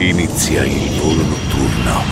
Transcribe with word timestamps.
Inizia 0.00 0.64
il 0.64 0.98
volo 0.98 1.22
notturno. 1.22 2.04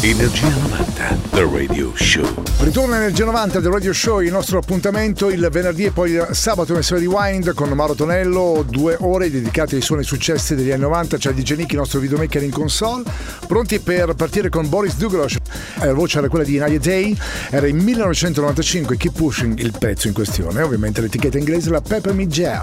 Energia 0.00 0.48
90. 0.48 1.18
The 1.32 1.42
Radio 1.42 1.92
Show. 1.94 2.24
Ritorna 2.60 2.96
Energia 2.96 3.26
90 3.26 3.60
del 3.60 3.70
Radio 3.70 3.92
Show, 3.92 4.20
il 4.20 4.32
nostro 4.32 4.56
appuntamento 4.56 5.28
il 5.28 5.46
venerdì 5.52 5.84
e 5.84 5.90
poi 5.90 6.12
il 6.12 6.28
sabato 6.30 6.72
in 6.72 6.80
di 6.80 6.86
Rewind 6.88 7.52
con 7.52 7.68
Mauro 7.68 7.92
Tonello, 7.94 8.64
due 8.66 8.96
ore 9.00 9.30
dedicate 9.30 9.76
ai 9.76 9.82
suoni 9.82 10.02
successi 10.02 10.54
degli 10.54 10.70
anni 10.70 10.80
90, 10.80 11.18
c'è 11.18 11.32
DJ 11.34 11.56
Nick, 11.56 11.72
il 11.72 11.76
nostro 11.76 12.00
videomaker 12.00 12.42
in 12.42 12.50
console, 12.50 13.04
pronti 13.46 13.80
per 13.80 14.14
partire 14.14 14.48
con 14.48 14.70
Boris 14.70 14.96
Douglas. 14.96 15.36
La 15.80 15.92
voce 15.92 16.16
era 16.16 16.30
quella 16.30 16.44
di 16.44 16.56
Nadia 16.56 16.78
Day, 16.80 17.14
era 17.50 17.66
in 17.66 17.76
1995, 17.76 18.96
Keep 18.96 19.14
Pushing 19.14 19.58
il 19.58 19.74
pezzo 19.78 20.06
in 20.06 20.14
questione, 20.14 20.62
ovviamente 20.62 21.02
l'etichetta 21.02 21.36
inglese 21.36 21.68
la 21.68 21.82
Peppermint 21.82 22.32
Jam. 22.32 22.62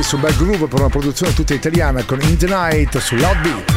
Boy 0.00 0.02
su 0.02 0.18
Bad 0.18 0.36
Groove 0.36 0.66
per 0.66 0.80
una 0.80 0.88
produzione 0.88 1.34
tutta 1.34 1.52
italiana 1.52 2.02
con 2.04 2.20
In 2.22 2.36
the 2.38 2.46
Night 2.46 2.96
su 2.98 3.16
Loud 3.16 3.40
Beat. 3.40 3.72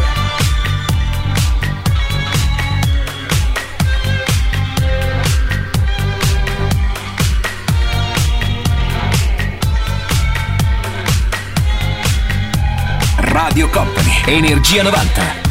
Radio 13.17 13.69
Company, 13.69 14.23
Energia 14.25 14.83
90. 14.83 15.42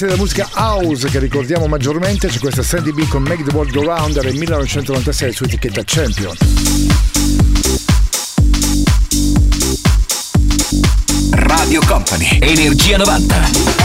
Successi 0.00 0.04
della 0.04 0.16
musica 0.16 0.48
house 0.54 1.08
che 1.10 1.18
ricordiamo 1.18 1.66
maggiormente 1.66 2.28
c'è 2.28 2.38
questa 2.38 2.62
Sandy 2.62 2.92
B 2.92 3.06
con 3.08 3.22
Make 3.22 3.44
the 3.44 3.50
World 3.50 3.70
Go 3.70 3.82
Round 3.82 4.18
del 4.18 4.34
1996 4.34 5.32
su 5.32 5.44
etichetta 5.44 5.82
Champion. 5.84 6.34
Radio 11.32 11.82
Company, 11.86 12.38
Energia 12.40 12.96
90. 12.96 13.79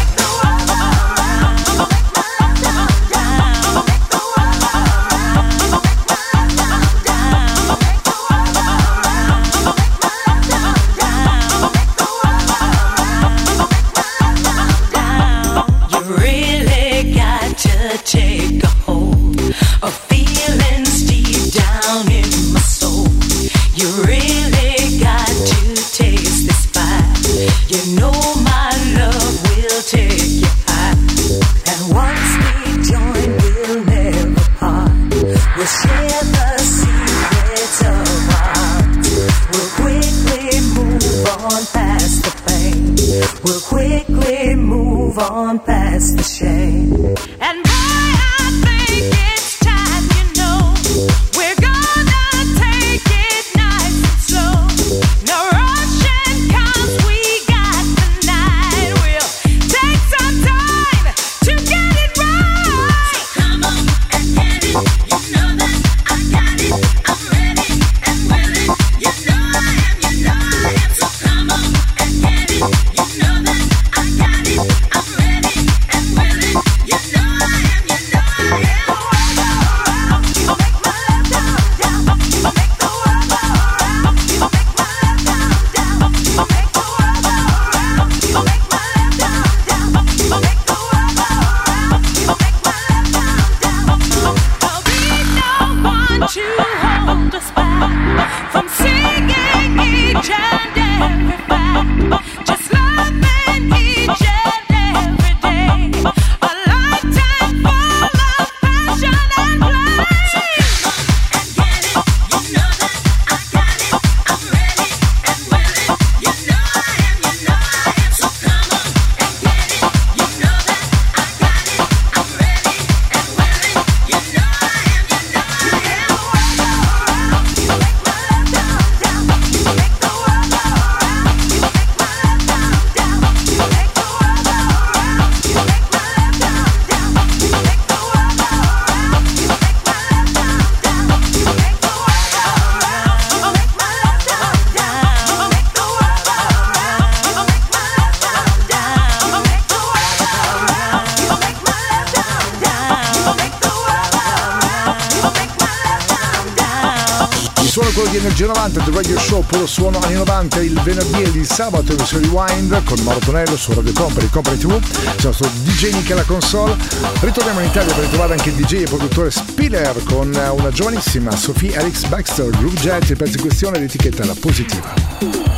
Suono 159.66 160.00
anni 160.00 160.16
90 160.16 160.62
il 160.62 160.80
venerdì 160.81 161.22
e 161.22 161.28
il 161.28 161.46
sabato 161.46 161.92
in 161.92 161.98
versione 161.98 162.28
Rewind 162.28 162.84
con 162.84 163.00
Mauro 163.04 163.19
Tonello 163.19 163.56
su 163.56 163.74
Radio 163.74 163.94
Company, 163.94 164.30
Company 164.30 164.57
TV, 164.57 164.80
c'è 164.80 165.16
il 165.18 165.24
nostro 165.24 165.50
DJ 165.63 165.94
Nick 165.94 166.12
alla 166.12 166.24
console. 166.24 166.75
Ritorniamo 167.22 167.62
in 167.62 167.68
Italia 167.68 167.94
per 167.94 168.04
ritrovare 168.04 168.34
anche 168.34 168.50
il 168.50 168.56
DJ 168.56 168.81
e 168.81 168.84
produttore 168.84 169.31
Spiller 169.31 170.04
con 170.04 170.28
una 170.30 170.69
giovanissima 170.72 171.36
Sophie 171.36 171.78
Alex 171.78 172.06
Baxter, 172.07 172.50
Groove 172.50 172.80
Jet, 172.80 173.10
il 173.10 173.18
pezzo 173.18 173.38
in 173.38 173.42
questione 173.42 173.80
l'etichetta 173.80 174.25
La 174.25 174.36
Positiva. 174.38 175.55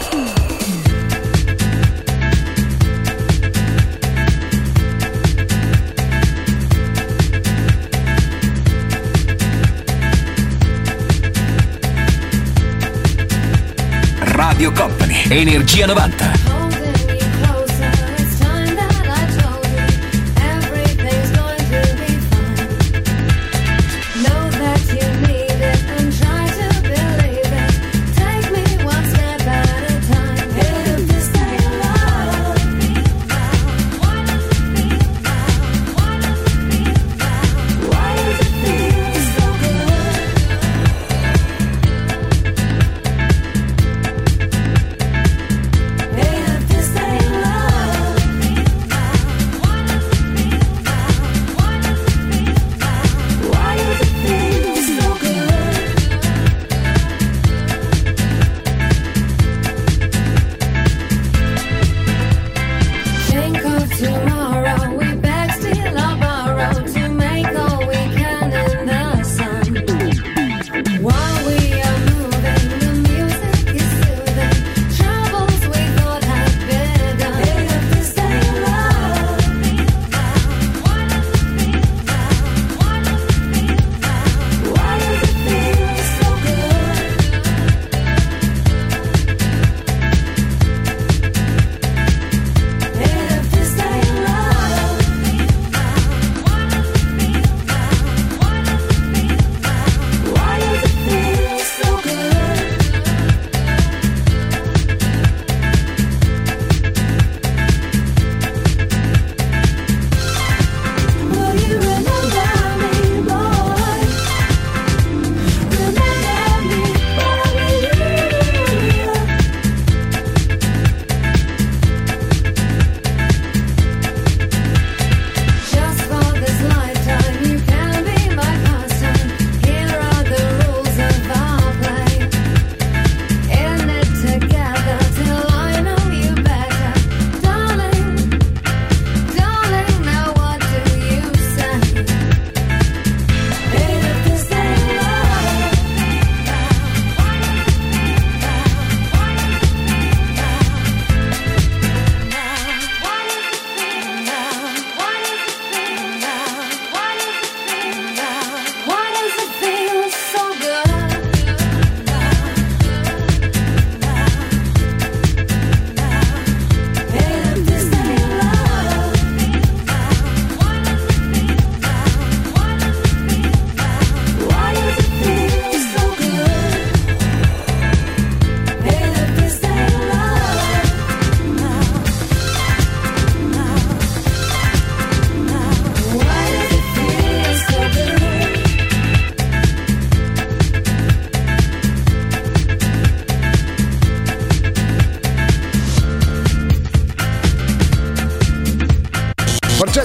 Energia 15.29 15.86
90. 15.88 16.47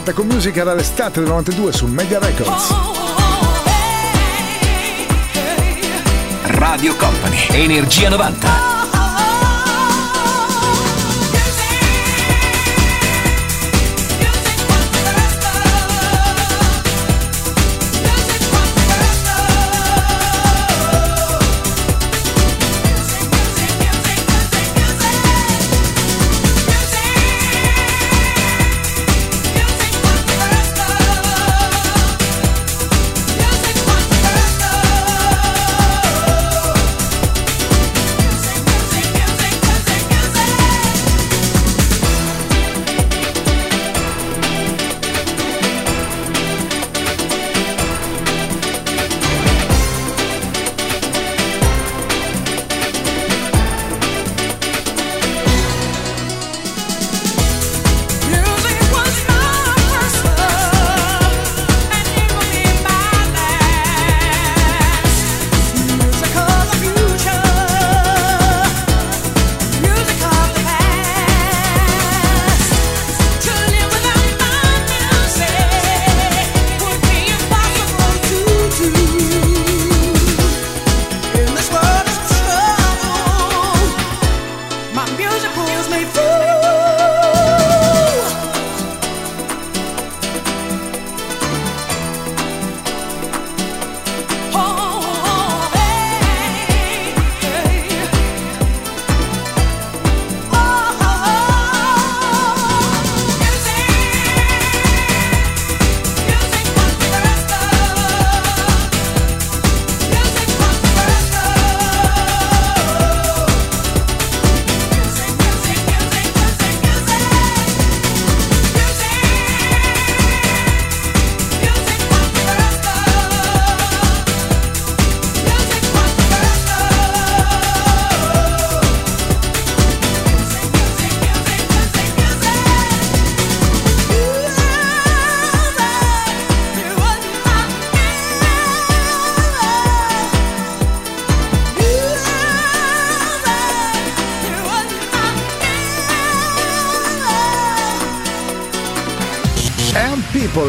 Margetta 0.03 0.13
con 0.21 0.27
musica 0.27 0.63
era 0.63 0.75
l'estate 0.75 1.21
del 1.21 1.29
92 1.29 1.73
su 1.73 1.87
Media 1.87 2.19
Records. 2.19 2.75
Radio 6.43 6.97
Company, 6.97 7.47
Energia 7.51 8.09
90. 8.09 8.62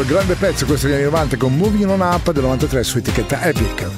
Grande 0.06 0.34
pezzo 0.34 0.66
questo 0.66 0.86
degli 0.86 0.96
anni 0.96 1.04
90 1.04 1.36
con 1.36 1.56
Moving 1.56 1.88
On 1.88 2.00
Up 2.00 2.30
del 2.32 2.42
93 2.42 2.84
su 2.84 2.98
etichetta 2.98 3.42
Epic. 3.42 3.90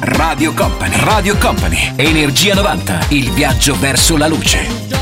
Radio 0.00 0.52
Company, 0.52 0.94
Radio 1.00 1.36
Company, 1.38 1.92
Energia 1.96 2.54
90, 2.54 3.06
il 3.08 3.30
viaggio 3.32 3.76
verso 3.78 4.16
la 4.16 4.28
luce. 4.28 4.92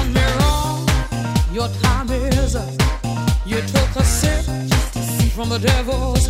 From 5.34 5.48
the 5.48 5.58
devil's 5.58 6.21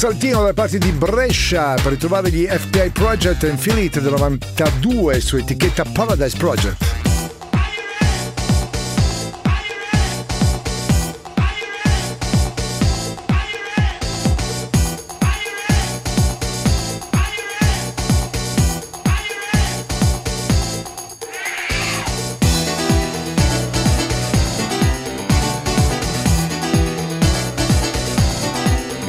saltino 0.00 0.42
da 0.42 0.54
parte 0.54 0.78
di 0.78 0.92
Brescia 0.92 1.74
per 1.74 1.92
ritrovare 1.92 2.30
gli 2.30 2.46
FPI 2.46 2.88
Project 2.88 3.42
It 3.42 4.00
del 4.00 4.12
92 4.12 5.20
su 5.20 5.36
etichetta 5.36 5.84
Paradise 5.84 6.38
Project. 6.38 6.89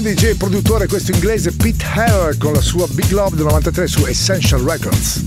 Grande 0.00 0.14
DJ 0.14 0.36
produttore 0.36 0.86
questo 0.86 1.12
inglese 1.12 1.52
Pete 1.52 1.84
Hell 1.94 2.38
con 2.38 2.54
la 2.54 2.60
sua 2.62 2.86
Big 2.88 3.10
Love 3.10 3.36
del 3.36 3.44
93 3.44 3.86
su 3.86 4.06
Essential 4.06 4.62
Records. 4.62 5.24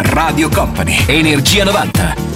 Radio 0.00 0.48
Company, 0.48 1.04
Energia 1.06 1.64
90. 1.64 2.31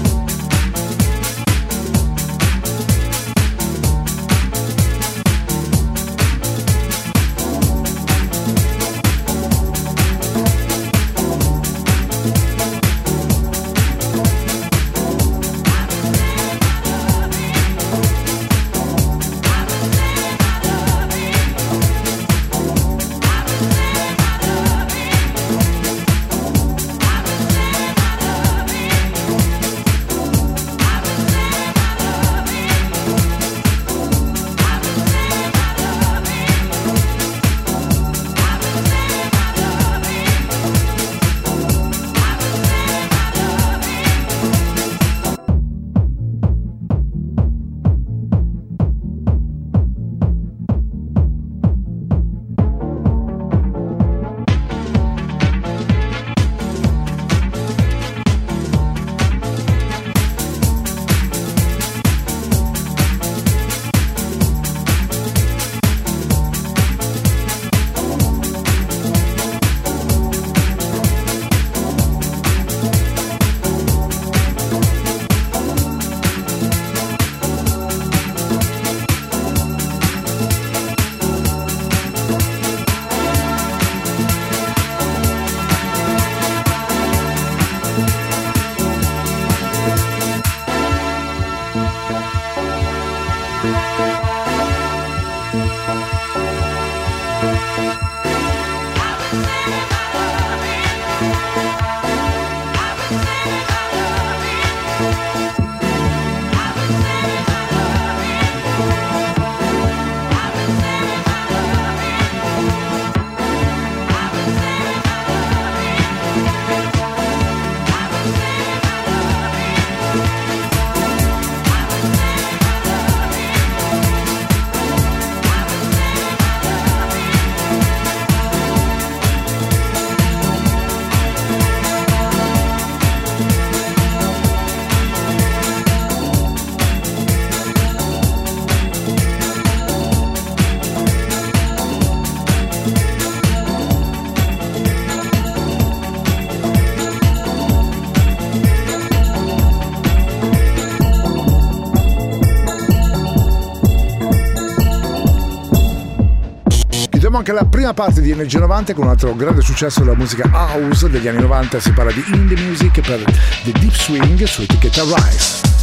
Chiudiamo 157.36 157.38
anche 157.38 157.52
la 157.52 157.70
prima 157.70 157.92
parte 157.92 158.22
di 158.22 158.30
Energia 158.30 158.60
90 158.60 158.94
con 158.94 159.04
un 159.04 159.10
altro 159.10 159.34
grande 159.34 159.60
successo 159.60 160.00
della 160.00 160.14
musica 160.14 160.48
house 160.50 161.10
degli 161.10 161.28
anni 161.28 161.40
90. 161.40 161.80
Si 161.80 161.92
parla 161.92 162.10
di 162.10 162.24
indie 162.32 162.58
music 162.58 163.00
per 163.00 163.22
The 163.64 163.72
Deep 163.72 163.92
Swing 163.92 164.42
su 164.44 164.62
etichetta 164.62 165.02
Rise. 165.02 165.75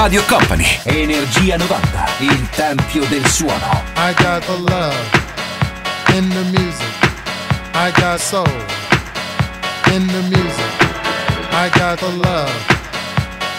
Radio 0.00 0.24
Company, 0.24 0.80
Energia 0.84 1.58
90, 1.58 2.08
il 2.20 2.48
tempio 2.56 3.04
del 3.08 3.26
suono. 3.26 3.82
I 3.96 4.14
got 4.14 4.42
the 4.46 4.56
love 4.56 4.96
in 6.14 6.26
the 6.30 6.42
music. 6.58 6.88
I 7.74 7.92
got 7.92 8.18
soul 8.18 8.48
in 9.92 10.06
the 10.06 10.22
music. 10.22 10.72
I 11.52 11.68
got 11.74 11.98
the 11.98 12.08
love 12.16 12.50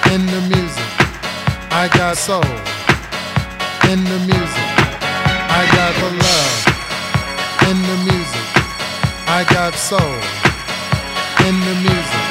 in 0.10 0.26
the 0.26 0.42
music. 0.50 0.84
I 1.70 1.88
got 1.90 2.18
soul 2.18 2.44
in 3.88 4.04
the 4.04 4.18
music. 4.26 4.70
I 5.48 5.68
got 5.76 5.94
the 5.94 6.10
love 6.10 6.66
in 7.70 7.82
the 7.84 7.98
music. 8.10 8.48
I 9.28 9.46
got 9.48 9.76
soul 9.76 10.18
in 11.46 11.60
the 11.60 11.76
music. 11.86 12.26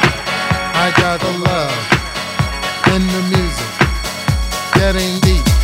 I 0.74 0.90
got 0.96 1.20
the 1.20 1.38
love 1.38 1.76
in 2.92 3.06
the 3.06 3.22
music. 3.36 3.79
Getting 4.80 5.20
deep 5.20 5.59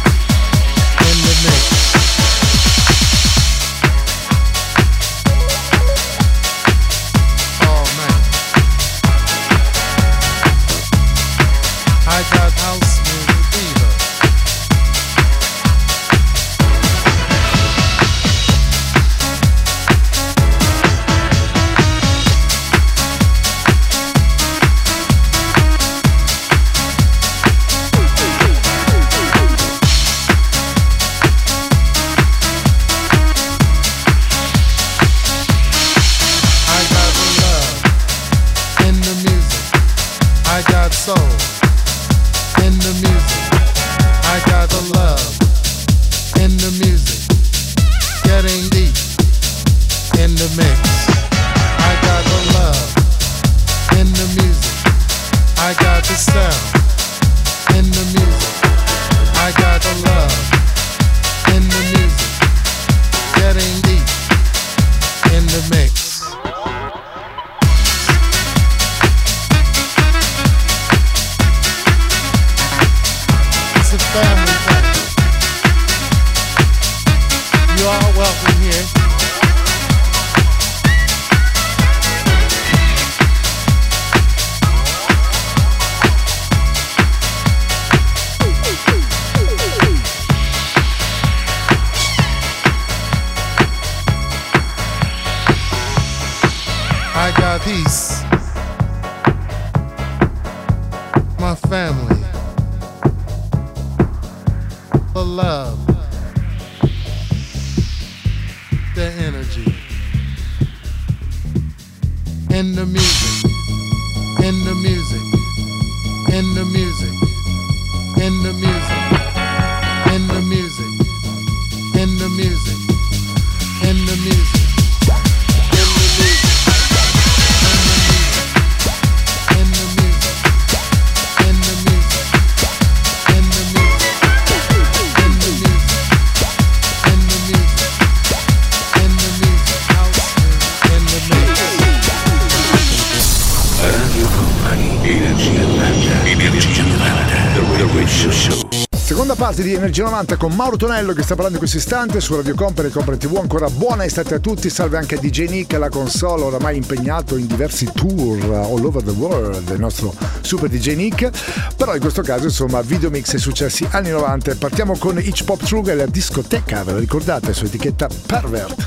Seconda 149.07 149.37
parte 149.37 149.63
di 149.63 149.73
Energia 149.73 150.03
90 150.03 150.37
con 150.37 150.53
Mauro 150.53 150.77
Tonello 150.77 151.13
che 151.13 151.23
sta 151.23 151.35
parlando 151.35 151.55
in 151.55 151.59
questo 151.61 151.77
istante 151.77 152.21
su 152.21 152.35
Radio 152.35 152.57
Company 152.57 152.89
e 152.89 152.91
Company 152.91 153.17
TV. 153.17 153.37
Ancora 153.37 153.71
buona 153.71 154.05
estate 154.05 154.35
a 154.35 154.39
tutti, 154.41 154.69
salve 154.69 154.99
anche 154.99 155.15
a 155.15 155.19
DJ 155.19 155.49
Nick, 155.49 155.79
la 155.79 155.89
console 155.89 156.43
oramai 156.43 156.77
impegnato 156.77 157.37
in 157.37 157.47
diversi 157.47 157.89
tour 157.95 158.43
all 158.53 158.85
over 158.85 159.05
the 159.05 159.13
world, 159.13 159.71
il 159.71 159.79
nostro 159.79 160.13
super 160.41 160.69
DJ 160.69 160.97
Nick. 160.97 161.31
Però 161.77 161.95
in 161.95 162.01
questo 162.01 162.23
caso 162.23 162.47
insomma 162.47 162.83
video 162.83 163.09
mix 163.09 163.33
e 163.35 163.39
successi 163.39 163.87
anni 163.93 164.11
90. 164.11 164.57
Partiamo 164.57 164.97
con 164.99 165.19
Hitch 165.19 165.45
Pop 165.45 165.63
Trug 165.63 165.89
e 165.89 165.95
la 165.95 166.07
discoteca, 166.07 166.83
ve 166.83 166.93
la 166.93 166.99
ricordate, 166.99 167.53
su 167.53 167.65
etichetta 167.65 168.09
Pervert. 168.27 168.85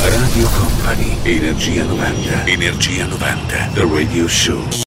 Radio 0.00 0.48
Company, 0.56 1.18
Energia 1.24 1.82
90, 1.82 2.46
Energia 2.46 3.06
90, 3.06 3.70
The 3.74 3.88
Radio 3.92 4.28
Show. 4.28 4.86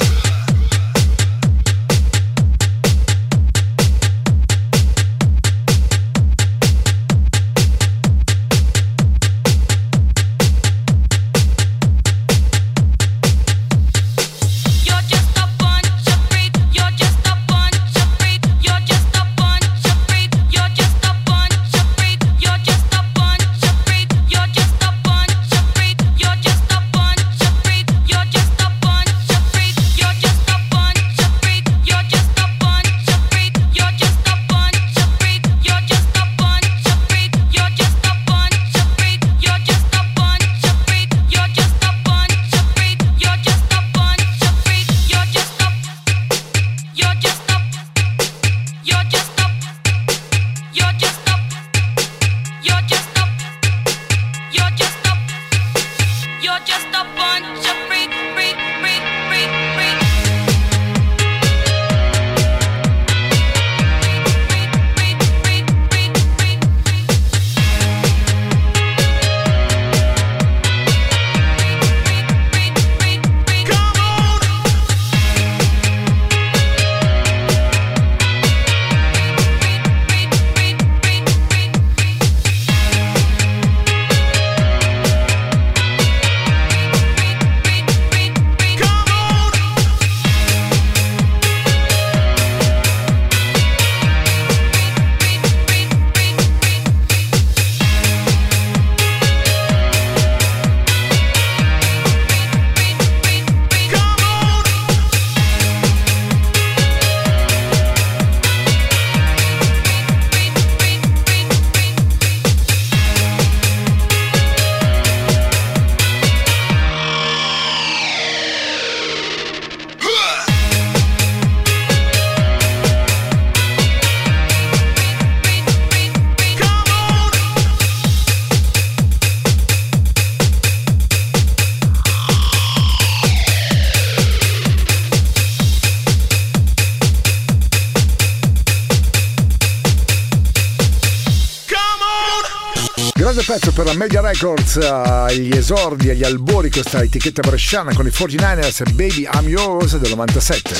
Records, 144.41 144.77
agli 144.77 145.55
esordi, 145.55 146.09
agli 146.09 146.23
albori, 146.23 146.71
questa 146.71 147.03
etichetta 147.03 147.41
bresciana 147.41 147.93
con 147.93 148.07
i 148.07 148.09
49ers 148.09 148.91
Baby 148.95 149.29
I'm 149.31 149.47
Yours 149.47 149.97
del 149.97 150.09
97. 150.09 150.79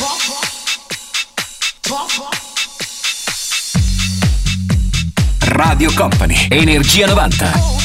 Radio 5.41 5.93
Company, 5.93 6.47
Energia 6.50 7.06
90. 7.06 7.81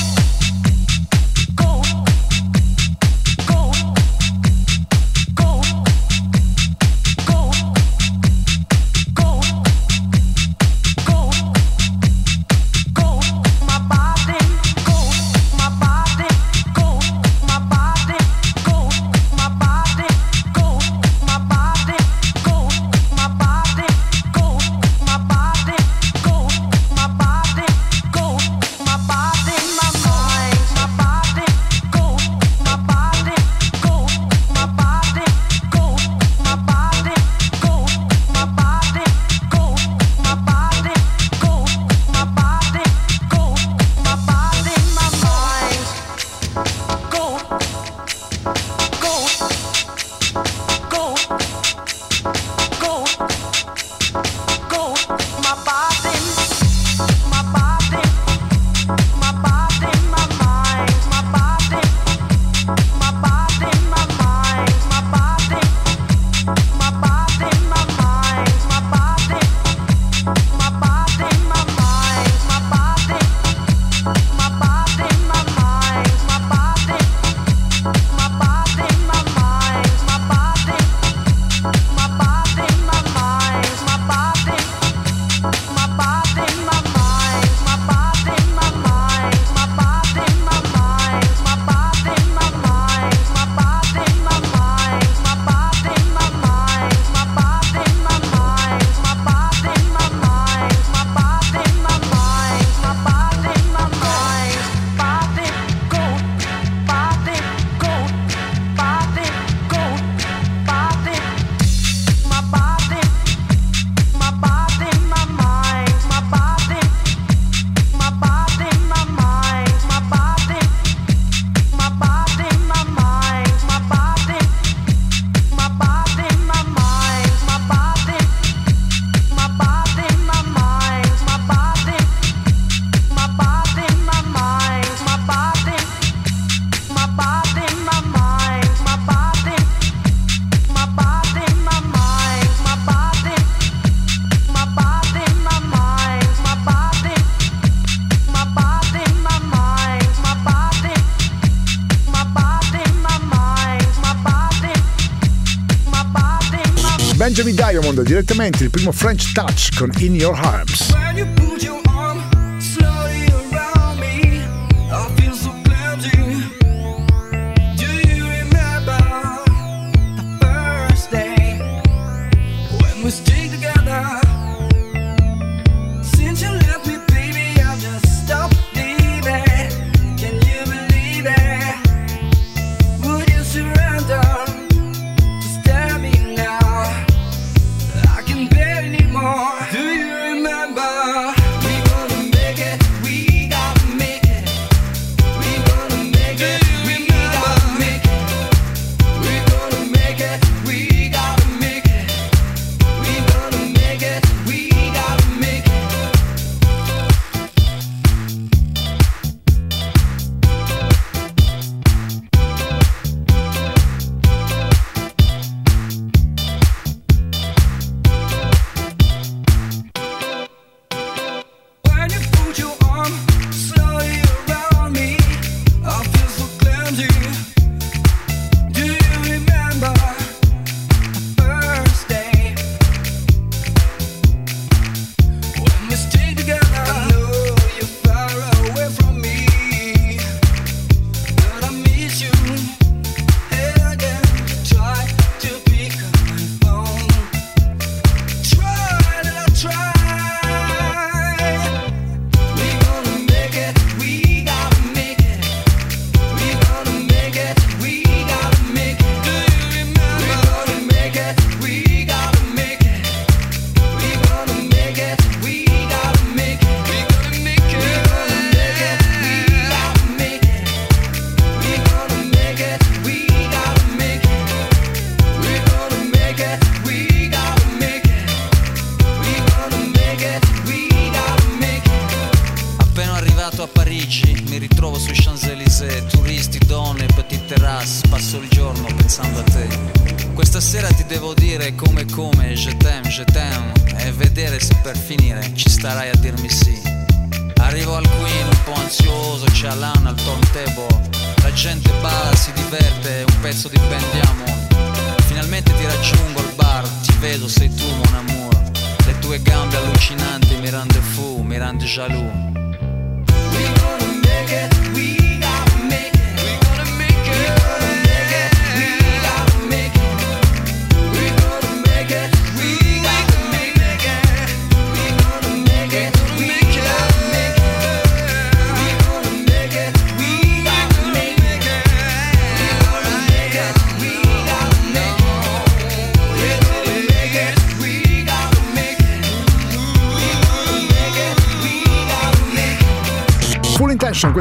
Diamond 157.96 158.02
direttamente 158.02 158.64
il 158.64 158.70
primo 158.70 158.92
French 158.92 159.32
Touch 159.32 159.76
con 159.76 159.90
In 159.98 160.14
Your 160.14 160.38
Arms. 160.38 160.95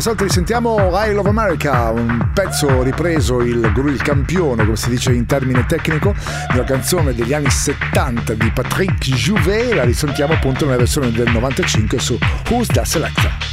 Quest'altro 0.06 0.28
risentiamo 0.28 1.04
I 1.04 1.14
Love 1.16 1.30
America, 1.30 1.90
un 1.90 2.30
pezzo 2.32 2.84
ripreso 2.84 3.42
il 3.42 3.72
guru 3.74 3.88
il 3.88 4.04
campione, 4.04 4.64
come 4.64 4.76
si 4.76 4.90
dice 4.90 5.12
in 5.12 5.26
termine 5.26 5.66
tecnico, 5.66 6.14
di 6.52 6.58
una 6.58 6.64
canzone 6.64 7.16
degli 7.16 7.34
anni 7.34 7.50
70 7.50 8.36
di 8.36 8.52
Patrick 8.52 9.04
Jouvet, 9.04 9.74
la 9.74 9.84
risentiamo 9.84 10.34
appunto 10.34 10.66
nella 10.66 10.78
versione 10.78 11.10
del 11.10 11.32
95 11.32 11.98
su 11.98 12.20
Who's 12.48 12.68
That 12.68 12.86
Selector. 12.86 13.45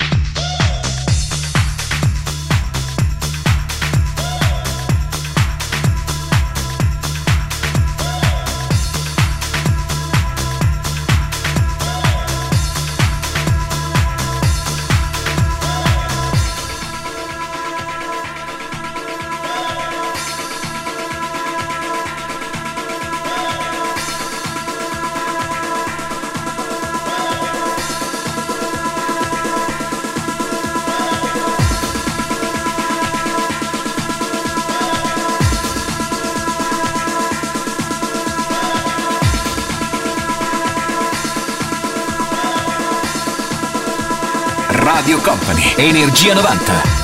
Energia 45.83 46.33
90. 46.33 47.02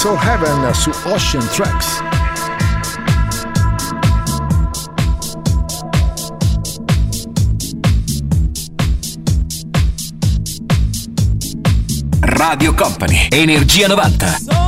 Soul 0.00 0.16
Heaven 0.16 0.74
su 0.74 0.90
Ocean 1.04 1.46
Tracks. 1.54 2.02
Radio 12.22 12.74
Company, 12.74 13.28
Energia 13.30 13.88
90. 13.88 14.59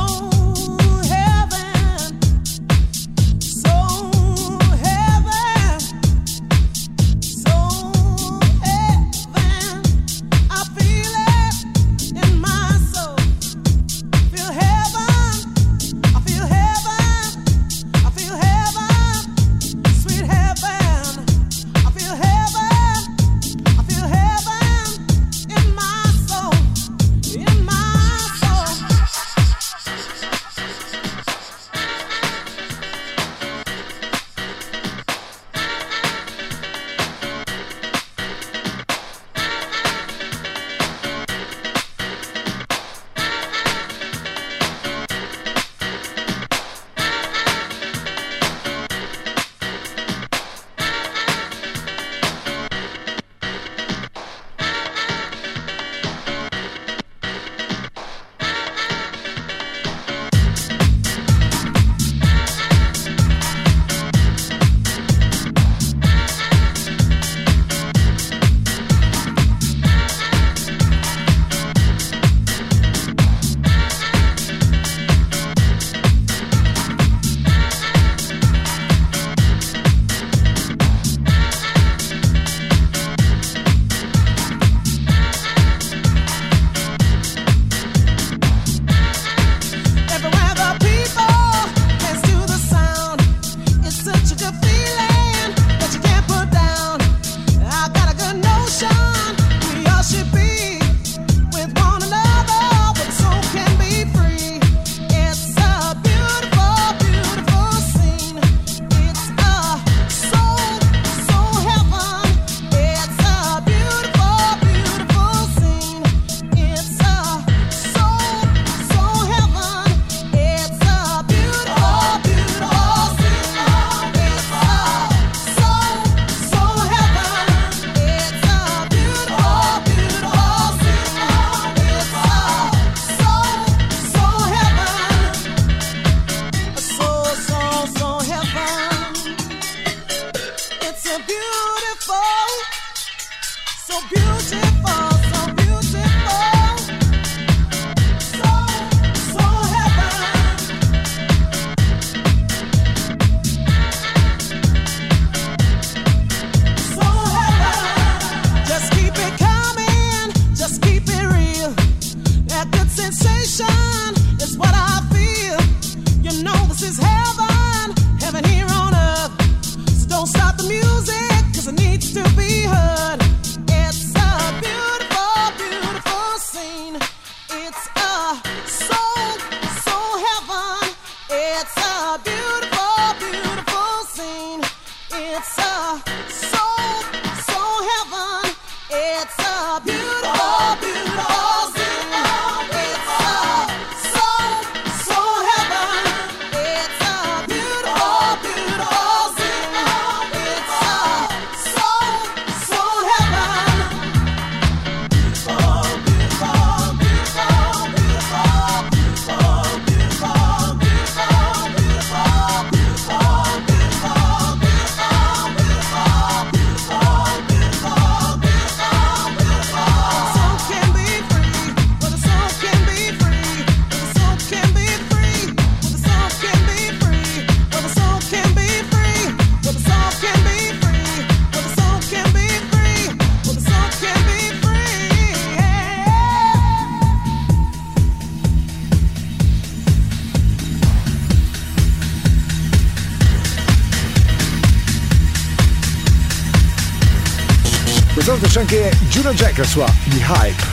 Juno 249.13 249.31
Jack 249.31 249.59
la 249.59 249.63
sua 249.63 249.85
The 250.09 250.25
Hype. 250.25 250.72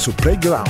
Su 0.00 0.14
Playground. 0.14 0.66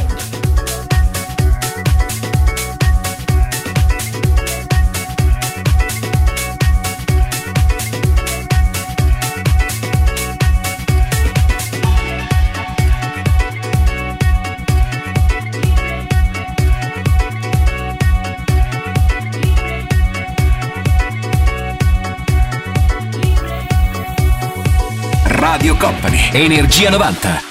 Radio 25.25 25.77
Company. 25.77 26.31
Energia 26.33 26.91
90. 26.91 27.50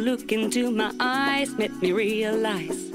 Look 0.00 0.32
into 0.32 0.70
my 0.70 0.92
eyes 0.98 1.50
made 1.56 1.80
me 1.82 1.92
realize 1.92 2.90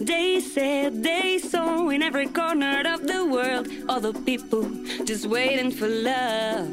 they 0.00 0.40
said 0.40 1.02
they 1.02 1.38
saw 1.38 1.88
in 1.88 2.02
every 2.02 2.26
corner 2.26 2.82
of 2.86 3.06
the 3.06 3.24
world 3.24 3.66
the 4.00 4.12
people 4.24 4.64
just 5.04 5.26
waiting 5.26 5.70
for 5.70 5.86
love. 5.86 6.68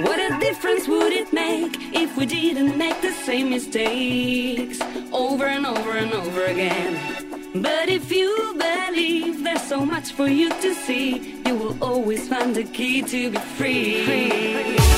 What 0.00 0.18
a 0.18 0.38
difference 0.38 0.86
would 0.86 1.12
it 1.12 1.32
make 1.32 1.74
if 1.94 2.16
we 2.16 2.26
didn't 2.26 2.76
make 2.76 3.00
the 3.00 3.12
same 3.12 3.48
mistakes 3.50 4.78
over 5.12 5.46
and 5.46 5.64
over 5.64 5.92
and 5.92 6.12
over 6.12 6.44
again? 6.44 6.92
But 7.54 7.88
if 7.88 8.12
you 8.12 8.54
believe 8.58 9.42
there's 9.42 9.62
so 9.62 9.86
much 9.86 10.12
for 10.12 10.28
you 10.28 10.50
to 10.50 10.74
see, 10.74 11.40
you 11.46 11.54
will 11.54 11.82
always 11.82 12.28
find 12.28 12.54
the 12.54 12.64
key 12.64 13.00
to 13.00 13.30
be 13.30 13.38
free. 13.56 14.76
oggi 14.76 14.95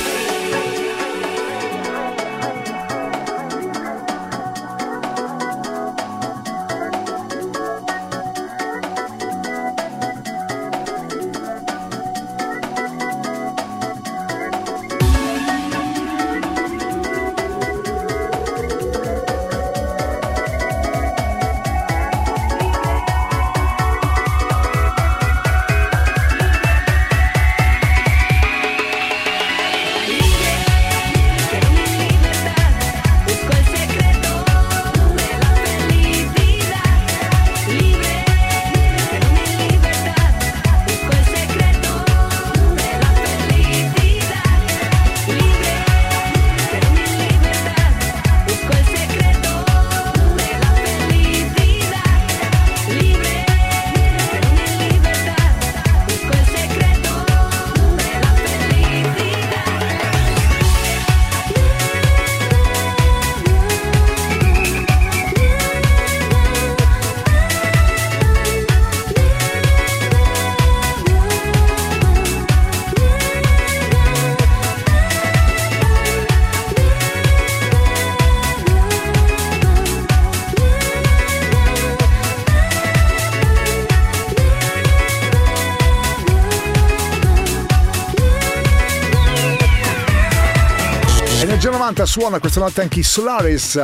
diretta 91.99 92.05
suona 92.05 92.39
questa 92.39 92.59
notte 92.61 92.81
anche 92.81 92.99
i 92.99 93.03
Solaris. 93.03 93.81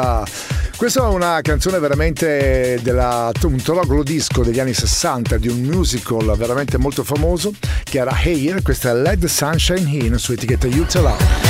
Questa 0.78 1.01
è 1.01 1.07
una 1.07 1.39
canzone 1.41 1.80
veramente 1.80 2.80
della, 2.82 3.32
un 3.43 3.61
troglo 3.61 4.03
disco 4.03 4.43
degli 4.43 4.59
anni 4.59 4.74
60 4.74 5.38
di 5.38 5.47
un 5.47 5.61
musical 5.61 6.36
veramente 6.38 6.78
molto 6.78 7.03
famoso 7.03 7.53
che 7.84 7.99
era 7.99 8.11
Hair, 8.11 8.61
questa 8.61 8.91
è 8.91 8.93
Led 8.93 9.26
Sunshine 9.26 9.89
In 9.89 10.18
su 10.18 10.34
etichetta 10.34 10.68
Utah 10.68 11.44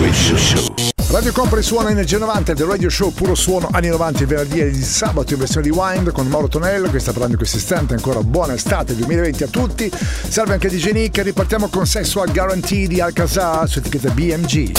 Radio 0.00 0.36
Show. 0.36 0.74
Radio 1.08 1.32
Compri 1.32 1.62
suona 1.62 1.90
in 1.90 1.98
G90, 1.98 2.54
The 2.54 2.64
Radio 2.64 2.90
Show 2.90 3.12
puro 3.12 3.34
suono 3.34 3.68
anni 3.70 3.88
90, 3.88 4.26
venerdì 4.26 4.60
e 4.60 4.66
il 4.66 4.82
sabato 4.82 5.32
in 5.34 5.38
versione 5.38 5.68
di 5.68 5.72
Wind 5.72 6.10
con 6.10 6.26
Mauro 6.26 6.48
Tonello 6.48 6.90
che 6.90 6.98
sta 6.98 7.12
parlando 7.12 7.32
in 7.32 7.38
questo 7.38 7.58
istante, 7.58 7.94
ancora 7.94 8.20
buona 8.22 8.54
estate 8.54 8.96
2020 8.96 9.44
a 9.44 9.46
tutti, 9.48 9.90
salve 10.28 10.54
anche 10.54 10.68
DJ 10.68 10.90
Nick, 10.90 11.22
ripartiamo 11.22 11.68
con 11.68 11.86
Sexual 11.86 12.32
Guarantee 12.32 12.88
di 12.88 13.00
Alcazar 13.00 13.68
su 13.68 13.78
etichetta 13.78 14.10
BMG. 14.10 14.72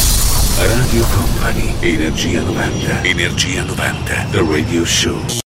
Radio 0.57 1.05
Company, 1.13 1.73
Energia 1.79 2.41
90, 2.41 3.03
Energia 3.03 3.63
90, 3.63 4.27
The 4.31 4.45
Radio 4.49 4.85
Show. 4.85 5.44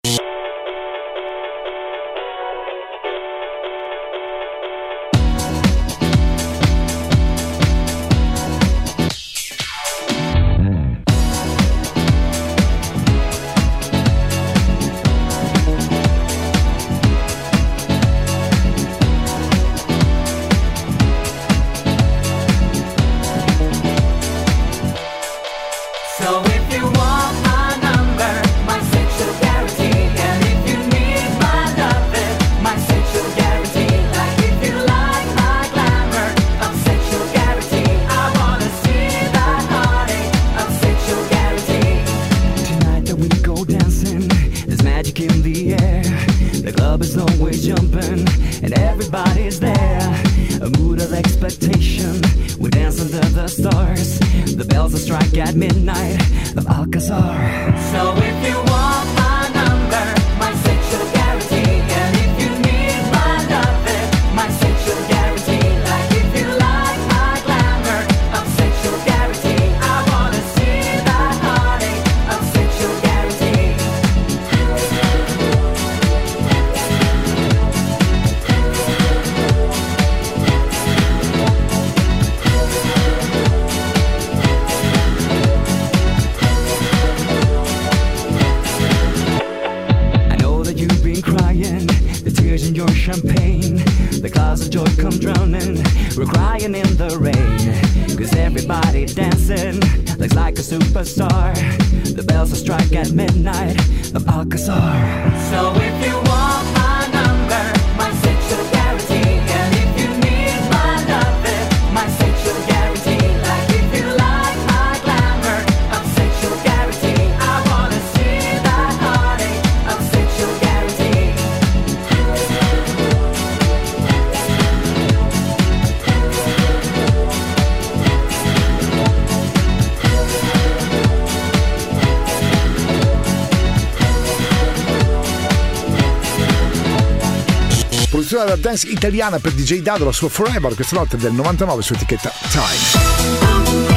dance 138.69 138.87
italiana 138.87 139.39
per 139.39 139.53
DJ 139.53 139.81
Dado, 139.81 140.05
la 140.05 140.11
sua 140.11 140.29
Forever, 140.29 140.75
questa 140.75 140.95
notte 140.95 141.17
del 141.17 141.31
99 141.31 141.81
su 141.81 141.93
etichetta 141.93 142.31
Time. 142.51 143.87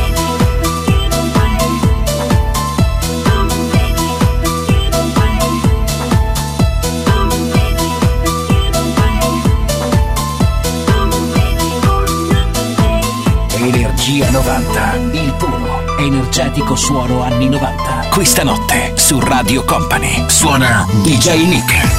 Energia 13.58 14.30
90, 14.30 14.94
il 15.12 15.34
puro, 15.34 15.98
energetico 15.98 16.76
suono 16.76 17.22
anni 17.22 17.50
90. 17.50 18.08
Questa 18.10 18.42
notte 18.42 18.94
su 18.96 19.20
Radio 19.20 19.64
Company 19.64 20.24
suona 20.28 20.86
DJ 21.02 21.46
Nick. 21.46 21.91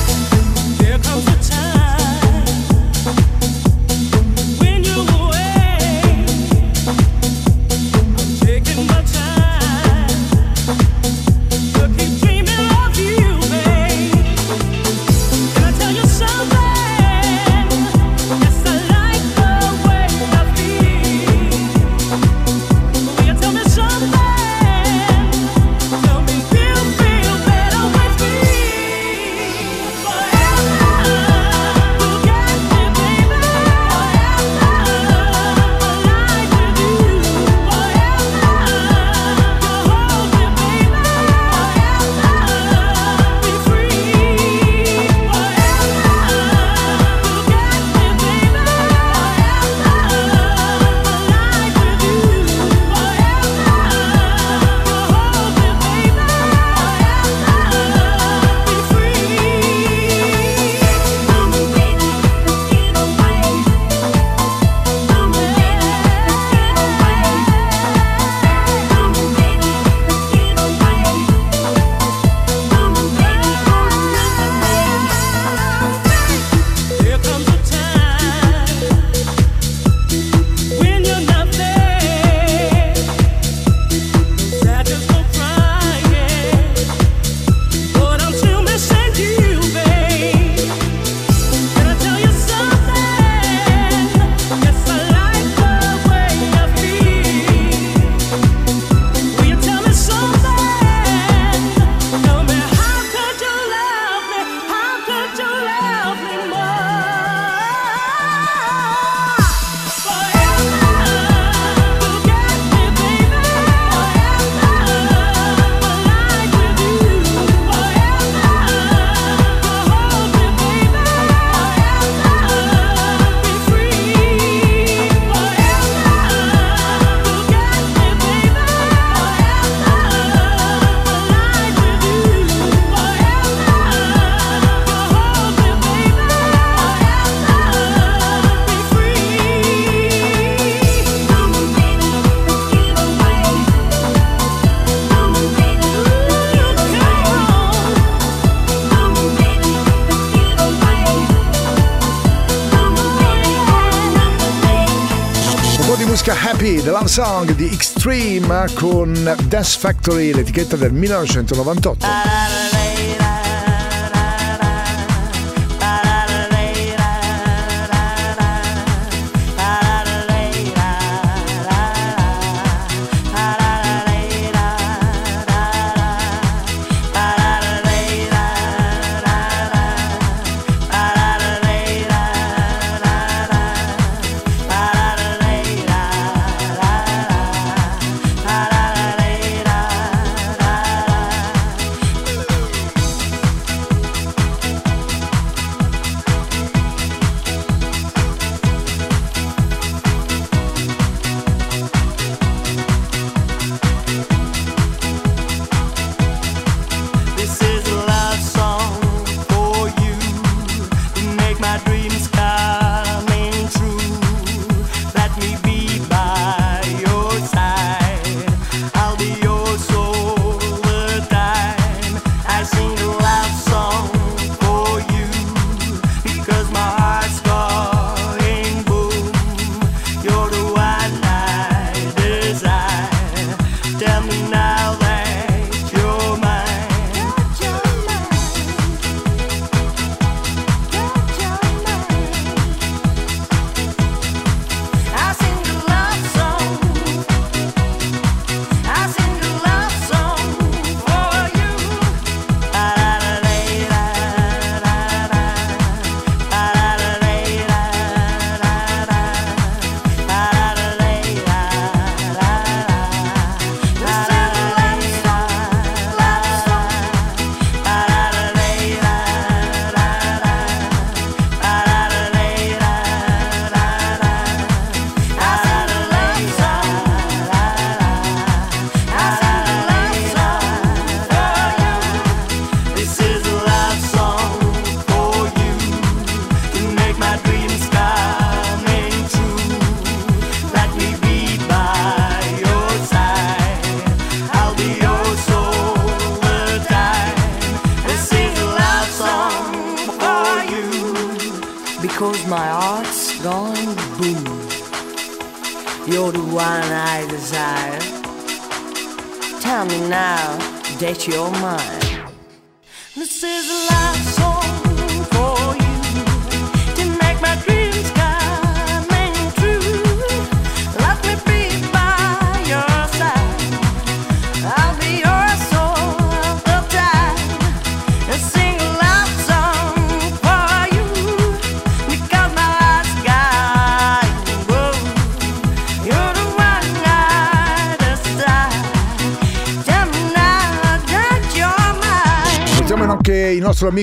Song 157.13 157.53
di 157.53 157.65
Extreme 157.65 158.65
con 158.73 159.13
Dance 159.47 159.77
Factory, 159.77 160.33
l'etichetta 160.33 160.75
del 160.75 160.93
1998. 160.93 162.72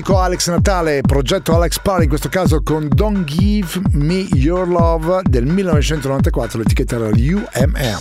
amico 0.01 0.19
Alex 0.19 0.49
Natale, 0.49 1.03
progetto 1.03 1.55
Alex 1.55 1.79
Parr, 1.79 2.03
in 2.03 2.09
questo 2.09 2.31
caso 2.31 2.63
con 2.63 2.89
Don't 2.89 3.25
Give 3.25 3.69
Me 3.93 4.27
Your 4.33 4.67
Love 4.67 5.21
del 5.29 5.45
1994, 5.45 6.59
l'etichetta 6.59 6.97
era 6.97 7.09
UMM. 7.09 7.99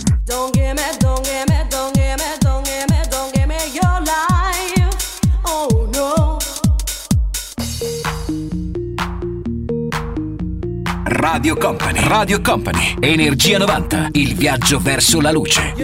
Radio 11.04 11.56
Company, 11.56 12.08
Radio 12.08 12.40
Company, 12.40 12.96
Energia 13.00 13.58
90, 13.58 14.08
il 14.12 14.34
viaggio 14.34 14.78
verso 14.78 15.20
la 15.20 15.30
luce. 15.30 15.74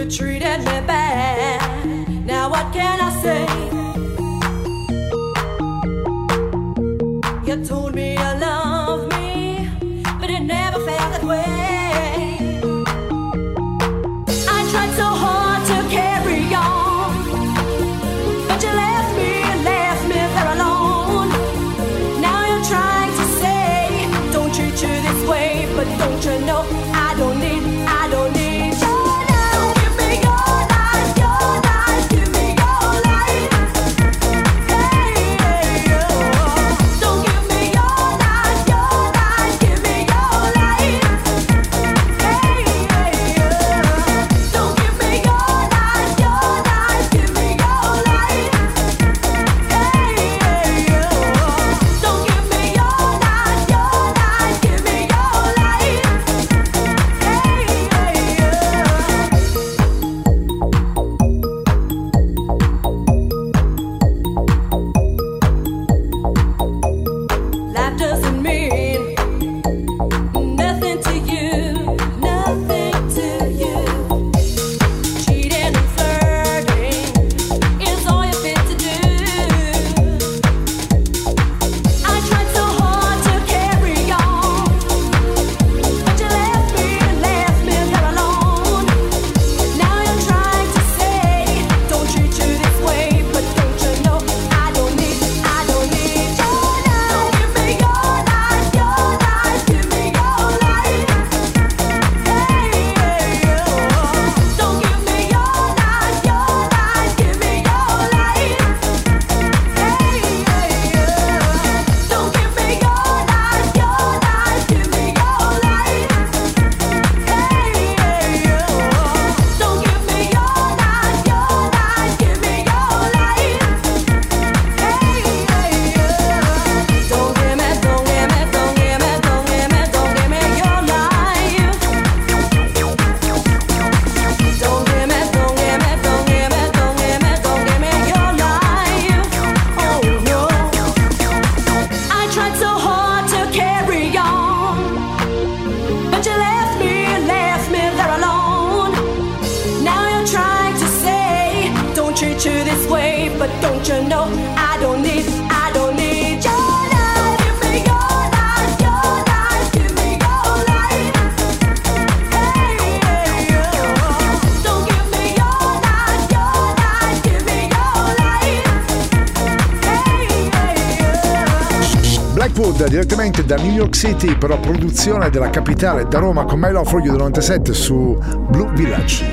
City 173.97 174.37
per 174.37 174.49
la 174.49 174.57
produzione 174.57 175.31
della 175.31 175.49
capitale 175.49 176.07
da 176.07 176.19
Roma 176.19 176.45
con 176.45 176.59
My 176.59 176.69
Love 176.69 176.87
for 176.87 177.01
You 177.01 177.13
97 177.13 177.73
su 177.73 178.15
Blue 178.47 178.69
Village. 178.75 179.25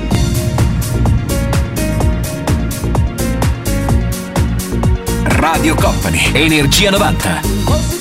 Radio 5.27 5.75
Company, 5.75 6.31
Energia 6.33 6.89
90. 6.89 7.94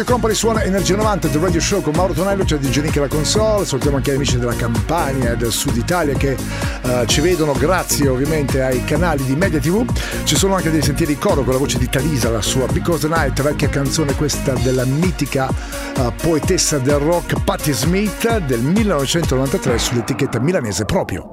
Radio 0.00 0.14
Company 0.14 0.34
suona 0.34 0.62
Energia 0.62 0.96
90 0.96 1.28
del 1.28 1.42
Radio 1.42 1.60
Show 1.60 1.82
con 1.82 1.92
Mauro 1.94 2.14
Tonello, 2.14 2.42
c'è 2.42 2.56
DJ 2.56 2.80
Nick 2.80 2.96
la 2.96 3.06
console, 3.06 3.66
salutiamo 3.66 3.98
anche 3.98 4.12
gli 4.12 4.14
amici 4.14 4.38
della 4.38 4.54
Campania 4.54 5.32
e 5.32 5.36
del 5.36 5.52
Sud 5.52 5.76
Italia 5.76 6.14
che 6.14 6.38
uh, 6.82 7.04
ci 7.04 7.20
vedono 7.20 7.52
grazie 7.52 8.08
ovviamente 8.08 8.62
ai 8.62 8.82
canali 8.84 9.22
di 9.24 9.36
Media 9.36 9.60
TV. 9.60 9.84
Ci 10.24 10.36
sono 10.36 10.54
anche 10.54 10.70
dei 10.70 10.80
sentieri 10.80 11.18
coro 11.18 11.42
con 11.42 11.52
la 11.52 11.58
voce 11.58 11.76
di 11.76 11.86
Talisa, 11.86 12.30
la 12.30 12.40
sua 12.40 12.64
Because 12.68 13.06
the 13.06 13.14
Night, 13.14 13.42
vecchia 13.42 13.68
canzone 13.68 14.14
questa 14.14 14.54
della 14.54 14.86
mitica 14.86 15.50
uh, 15.96 16.10
poetessa 16.16 16.78
del 16.78 16.96
rock 16.96 17.38
Patti 17.44 17.72
Smith 17.72 18.38
del 18.38 18.60
1993 18.60 19.78
sull'etichetta 19.78 20.40
milanese 20.40 20.86
proprio. 20.86 21.29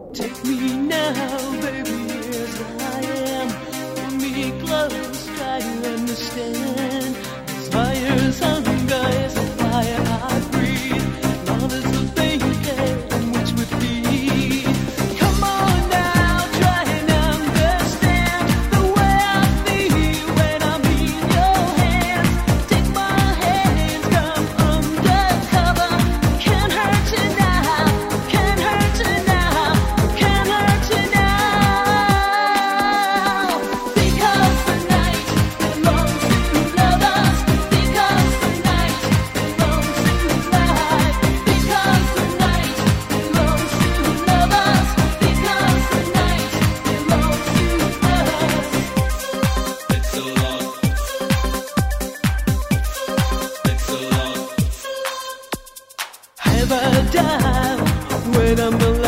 I'm 58.55 58.73
alone. 58.75 59.06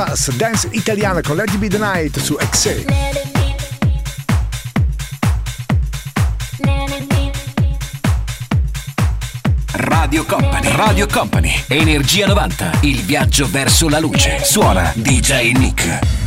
Lucas, 0.00 0.34
dance 0.36 0.66
italiana 0.72 1.20
con 1.20 1.36
Let 1.36 1.50
It 1.52 1.58
Be 1.58 1.68
The 1.68 1.76
Night 1.76 2.18
su 2.18 2.34
XE. 2.34 2.86
Radio 9.72 10.24
Company, 10.24 10.70
Radio 10.74 11.06
Company, 11.06 11.64
Energia 11.68 12.26
90, 12.26 12.78
il 12.80 13.02
viaggio 13.02 13.46
verso 13.50 13.90
la 13.90 13.98
luce. 13.98 14.38
Suona 14.42 14.90
DJ 14.96 15.52
Nick. 15.52 16.19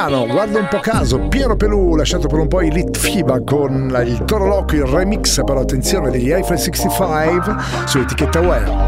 italiano, 0.00 0.26
guarda 0.26 0.58
un 0.58 0.68
po' 0.68 0.80
caso, 0.80 1.18
Piero 1.28 1.56
Pelù 1.56 1.94
lasciato 1.94 2.26
per 2.26 2.38
un 2.38 2.48
po' 2.48 2.62
i 2.62 2.70
Litfiba 2.70 3.42
con 3.42 3.94
il 4.06 4.24
Toro 4.24 4.46
Loco, 4.46 4.74
il 4.74 4.84
remix 4.84 5.42
per 5.44 5.56
attenzione 5.58 6.10
degli 6.10 6.30
iPhone 6.32 6.56
65 6.56 7.56
su 7.84 7.98
etichetta 7.98 8.40
Well. 8.40 8.86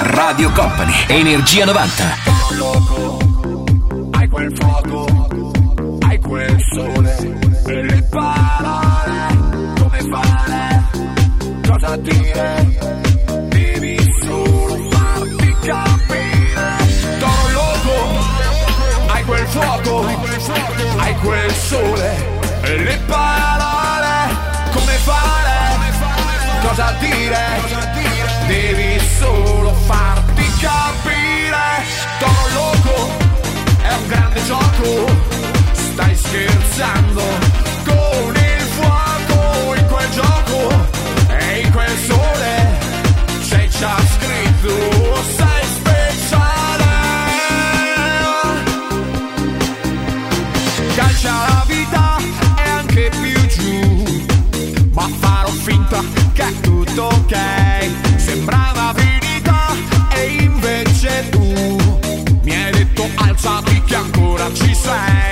Radio 0.00 0.50
Company, 0.52 0.92
Energia 1.08 1.64
90. 1.64 2.04
Loco, 2.56 3.18
hai 4.12 4.28
quel 4.28 4.56
fuoco, 4.56 5.28
hai 6.08 6.20
quel 6.20 6.56
sole, 6.72 7.38
per 7.64 7.84
le 7.84 8.06
parole, 8.08 9.74
come 9.76 10.00
fare, 10.08 10.84
cosa 11.66 11.96
dire? 11.96 13.05
fuoco, 19.56 20.06
hai 20.98 21.14
quel 21.16 21.52
sole 21.52 22.40
e 22.62 22.76
le 22.76 22.98
parole 23.06 24.14
come 24.72 24.92
fare, 25.08 25.78
cosa 26.60 26.94
dire, 26.98 27.44
devi 28.46 29.00
solo 29.18 29.72
farti 29.86 30.44
capire. 30.60 31.84
Toro 32.18 32.48
loco, 32.54 33.10
è 33.82 33.92
un 33.94 34.06
grande 34.08 34.44
gioco, 34.44 35.06
stai 35.72 36.14
scherzando 36.14 37.22
con 37.84 38.34
il 38.34 38.60
fuoco. 38.76 39.74
In 39.74 39.86
quel 39.86 40.10
gioco 40.10 40.86
e 41.28 41.60
in 41.60 41.72
quel 41.72 41.96
sole. 42.06 42.84
C'è 43.48 43.66
già 43.68 43.96
scritto. 43.96 45.45
detto 56.96 57.02
ok, 57.02 58.16
sembrava 58.16 58.92
verità 58.94 59.74
e 60.14 60.28
invece 60.40 61.28
tu 61.28 61.42
mi 62.42 62.54
hai 62.54 62.72
detto 62.72 63.06
alzati 63.16 63.82
che 63.82 63.94
ancora 63.96 64.50
ci 64.54 64.74
sei. 64.74 65.25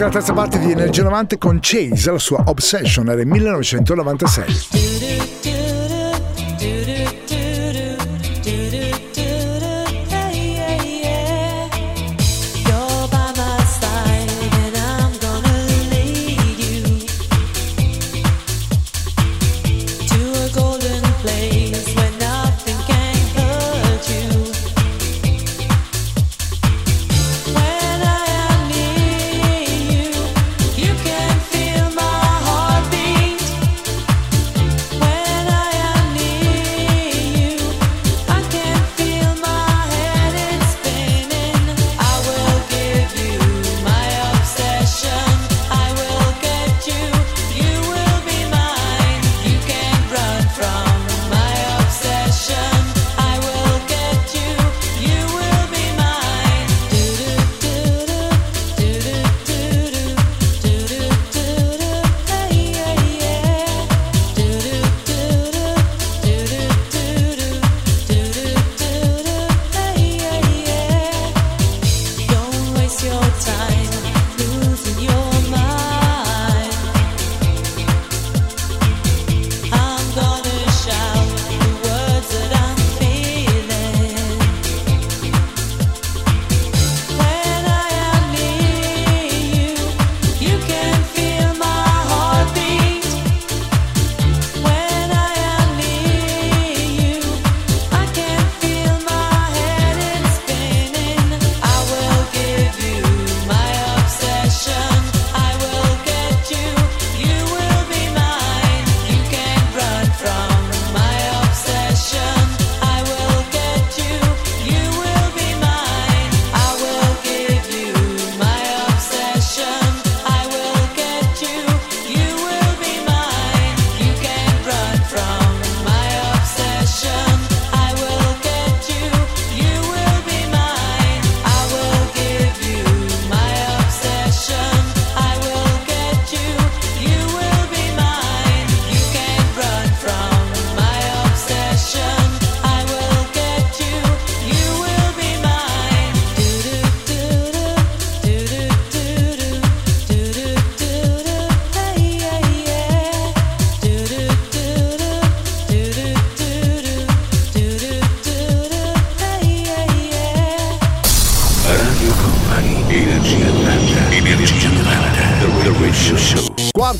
anche 0.00 0.04
la 0.04 0.10
terza 0.10 0.32
parte 0.32 0.58
di 0.58 0.70
Energia 0.70 1.02
90 1.02 1.36
con 1.36 1.58
Chase, 1.60 2.10
la 2.10 2.18
sua 2.18 2.42
Obsession, 2.46 3.08
era 3.10 3.22
1996. 3.22 4.99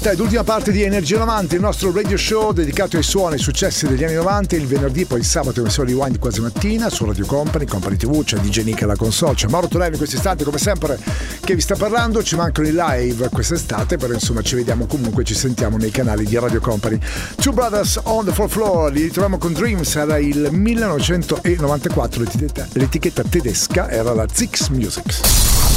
quarta 0.01 0.13
ed 0.13 0.21
ultima 0.21 0.45
parte 0.45 0.73
di 0.73 0.83
Energia 0.83 1.19
90, 1.19 1.55
il 1.57 1.61
nostro 1.61 1.93
radio 1.93 2.17
show 2.17 2.53
dedicato 2.53 2.97
ai 2.97 3.03
suoni 3.03 3.33
e 3.33 3.37
ai 3.37 3.43
successi 3.43 3.87
degli 3.87 4.03
anni 4.03 4.15
90, 4.15 4.57
il 4.57 4.67
venerdì, 4.67 5.05
poi 5.05 5.19
il 5.19 5.25
sabato 5.27 5.61
in 5.61 5.85
di 5.85 5.93
Wind 5.93 6.19
quasi 6.19 6.41
mattina, 6.41 6.89
su 6.89 7.05
Radio 7.05 7.27
Company, 7.27 7.67
Company 7.67 7.97
TV, 7.97 8.25
c'è 8.25 8.39
DJ 8.39 8.63
Nick 8.63 8.83
alla 8.83 8.97
console, 8.97 9.35
c'è 9.35 9.49
Mauro 9.49 9.69
Torello 9.69 9.93
in 9.93 9.99
questo 9.99 10.17
istante 10.17 10.45
come 10.45 10.59
sempre 10.59 10.99
che 11.41 11.55
vi 11.55 11.61
sta 11.61 11.77
parlando, 11.77 12.23
ci 12.23 12.35
mancano 12.35 12.69
i 12.69 12.73
live 12.75 13.29
quest'estate, 13.29 13.99
però 13.99 14.15
insomma 14.15 14.41
ci 14.41 14.55
vediamo 14.55 14.87
comunque, 14.87 15.23
ci 15.25 15.35
sentiamo 15.35 15.77
nei 15.77 15.91
canali 15.91 16.25
di 16.25 16.39
Radio 16.39 16.61
Company. 16.61 16.99
Two 17.37 17.53
Brothers 17.53 18.01
on 18.05 18.25
the 18.25 18.33
Four 18.33 18.49
Floor, 18.49 18.93
li 18.93 19.03
ritroviamo 19.03 19.37
con 19.37 19.53
Dreams, 19.53 19.97
era 19.97 20.17
il 20.19 20.49
1994, 20.51 22.25
l'etichetta 22.73 23.23
tedesca 23.29 23.91
era 23.91 24.15
la 24.15 24.27
Zix 24.33 24.69
Music. 24.69 25.40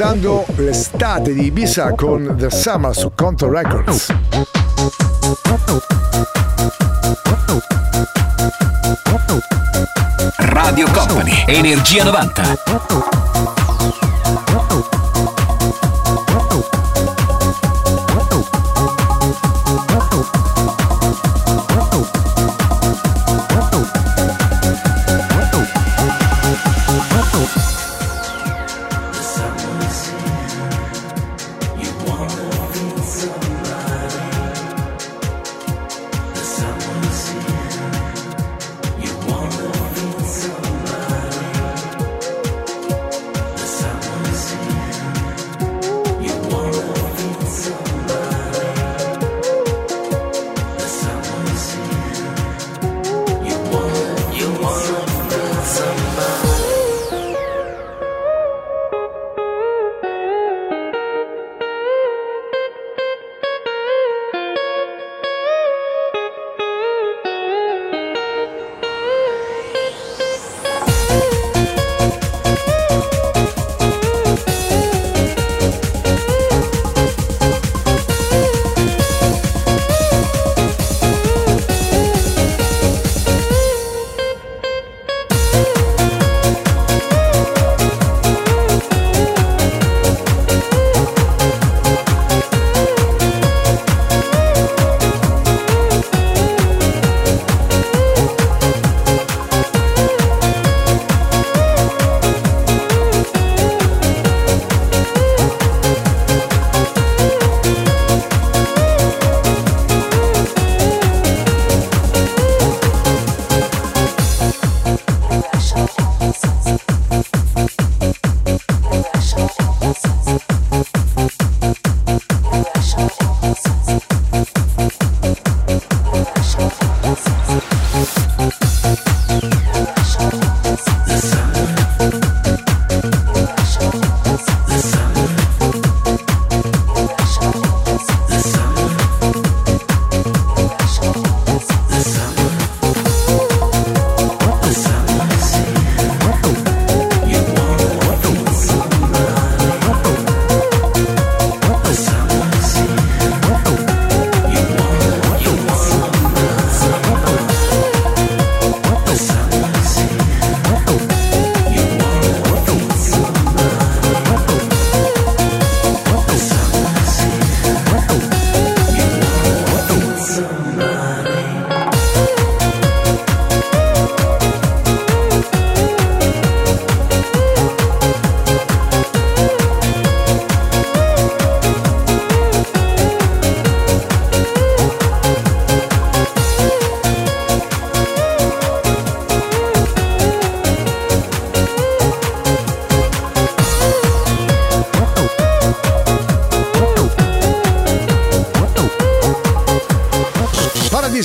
ricordando 0.00 0.46
l'estate 0.56 1.34
di 1.34 1.44
Ibiza 1.44 1.92
con 1.92 2.34
The 2.38 2.48
Summer 2.48 2.96
su 2.96 3.12
Conto 3.14 3.50
Records. 3.50 4.14
Radio 10.38 10.90
Company, 10.90 11.44
Energia 11.46 12.04
90. 12.04 13.59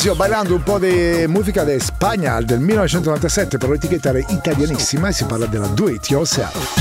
Fabrizio 0.05 0.15
ballando 0.15 0.53
un 0.53 0.61
po' 0.61 0.77
di 0.77 1.25
musica 1.27 1.63
di 1.63 1.71
de 1.71 1.79
Spagna 1.79 2.39
del 2.41 2.59
1997 2.59 3.57
per 3.57 3.69
l'etichetta 3.69 4.15
italianissima 4.15 5.07
e 5.07 5.13
si 5.13 5.25
parla 5.25 5.47
della 5.47 5.65
Do 5.65 5.89
It 5.89 6.07
Yourself. 6.09 6.73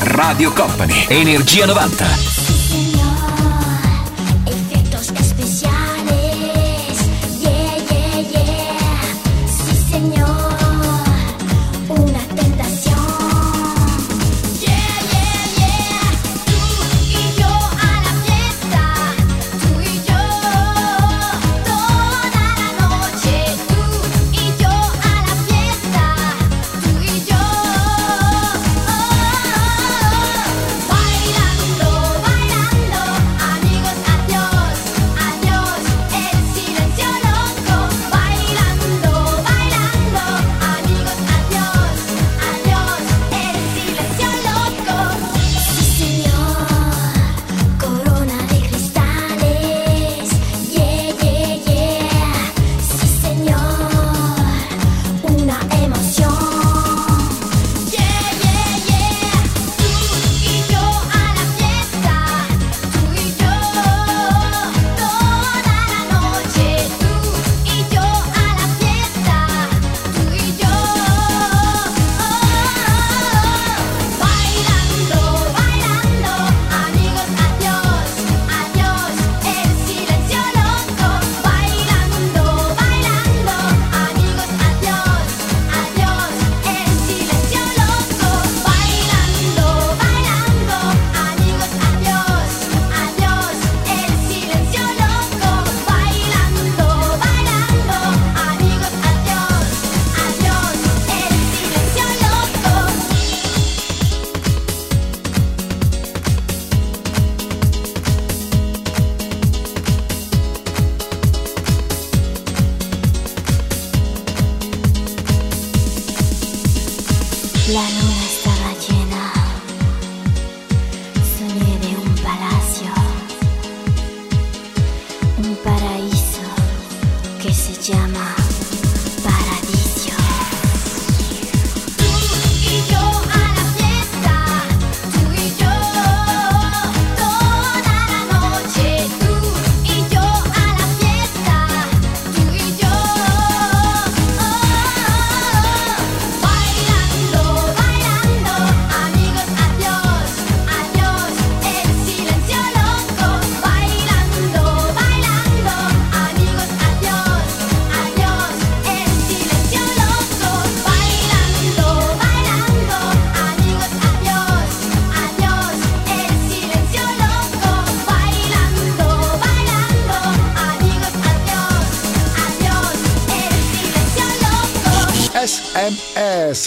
Radio 0.00 0.52
Company, 0.52 1.04
Energia 1.08 1.66
90. 1.66 2.47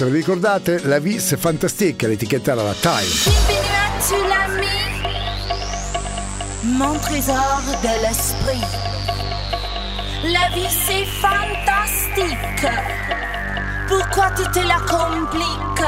se 0.02 0.07
lo 0.07 0.14
ricordate, 0.14 0.82
la 0.86 0.99
Vis 0.99 1.36
Fantastique, 1.38 2.07
l'etichetta 2.07 2.53
era 2.53 2.64
la 2.64 2.73
Time. 2.73 3.06
tu 4.07 4.15
l'as 4.28 4.48
mis, 4.60 4.94
mon 6.64 6.98
trésor 6.98 7.61
de 7.84 7.90
l'esprit. 8.02 8.65
La 10.23 10.49
vie 10.56 10.72
c'est 10.88 11.06
fantastique, 11.22 12.65
pourquoi 13.88 14.32
tu 14.32 14.44
te 14.49 14.65
la 14.65 14.80
compliques? 14.90 15.86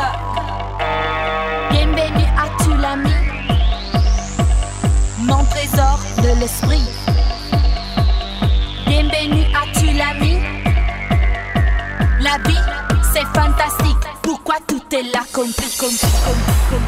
Bienvenue 1.72 2.28
à 2.38 2.64
tu 2.64 2.70
l'as 2.78 2.96
mis, 2.98 3.26
mon 5.26 5.44
trésor 5.46 6.00
de 6.22 6.40
l'esprit. 6.40 7.03
te 14.94 15.02
la 15.12 15.26
compri, 15.32 15.66
compri, 15.76 16.08
compri. 16.24 16.84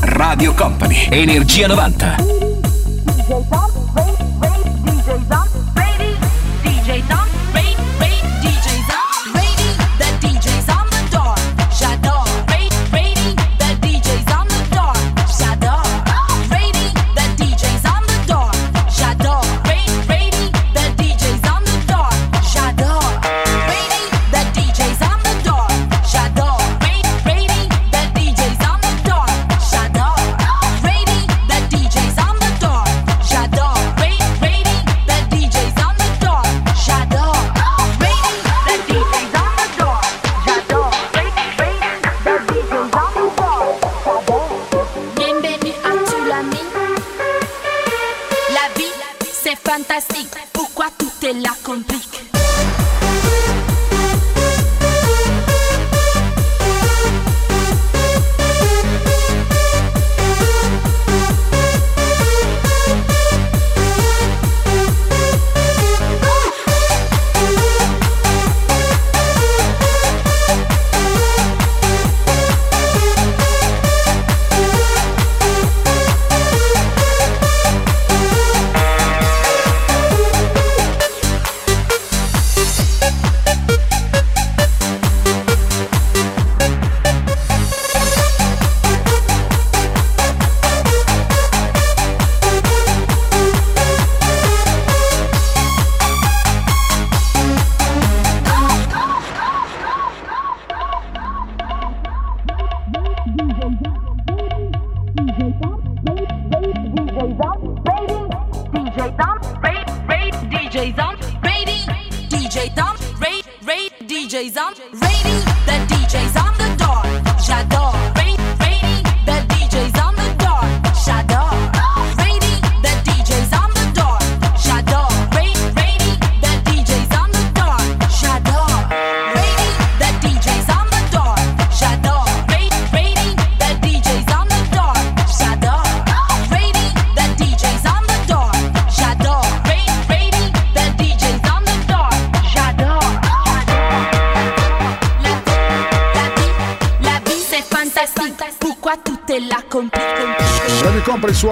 Radio 0.00 0.54
Company, 0.54 1.08
Energia 1.10 1.66
90. 1.66 2.51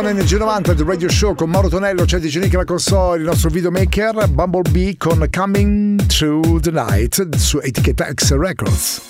suona 0.00 0.16
Energy 0.18 0.38
90 0.38 0.72
del 0.72 0.86
Radio 0.86 1.10
Show 1.10 1.34
con 1.34 1.50
Mauro 1.50 1.68
Tonello, 1.68 2.06
c'è 2.06 2.18
DJ 2.18 2.38
Nick 2.38 2.54
la 2.54 2.64
console, 2.64 3.18
il 3.18 3.24
nostro 3.24 3.50
videomaker 3.50 4.28
Bumblebee 4.28 4.96
con 4.96 5.28
Coming 5.30 6.06
Through 6.06 6.60
the 6.60 6.70
Night 6.70 7.36
su 7.36 7.58
etichetta 7.58 8.10
X 8.10 8.34
Records. 8.34 9.09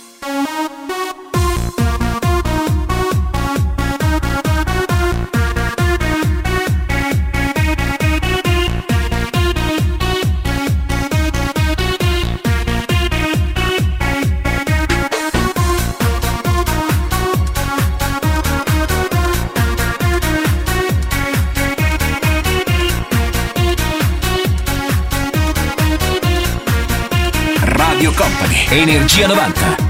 Energia 28.72 29.26
90. 29.26 29.89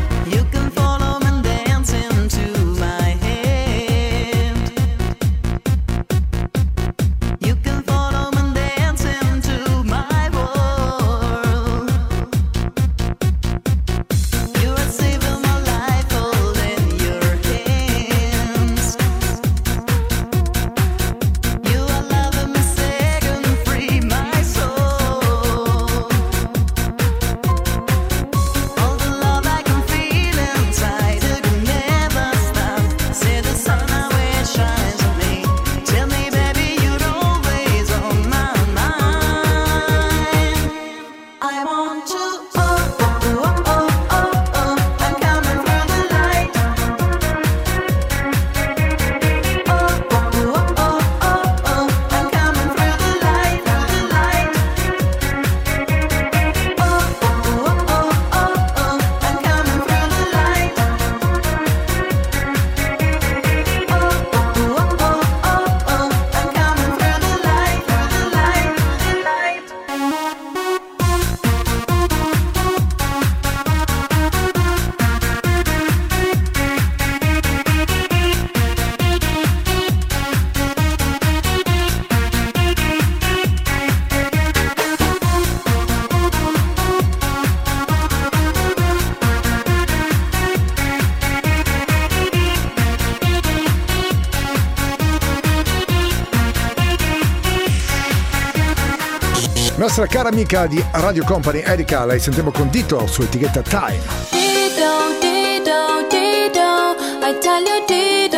nostra 100.00 100.06
cara 100.06 100.28
amica 100.30 100.66
di 100.66 100.82
Radio 100.92 101.24
Company, 101.24 101.60
Erika, 101.60 102.06
la 102.06 102.18
sentiamo 102.18 102.50
con 102.50 102.70
dito 102.70 103.06
su 103.06 103.20
etichetta 103.20 103.60
Time. 103.60 104.00
Dito, 104.30 105.18
dito, 105.20 106.06
dito, 106.08 106.96
I 107.20 107.38
tell 107.38 107.62
you 107.66 107.84
dito. 107.86 108.29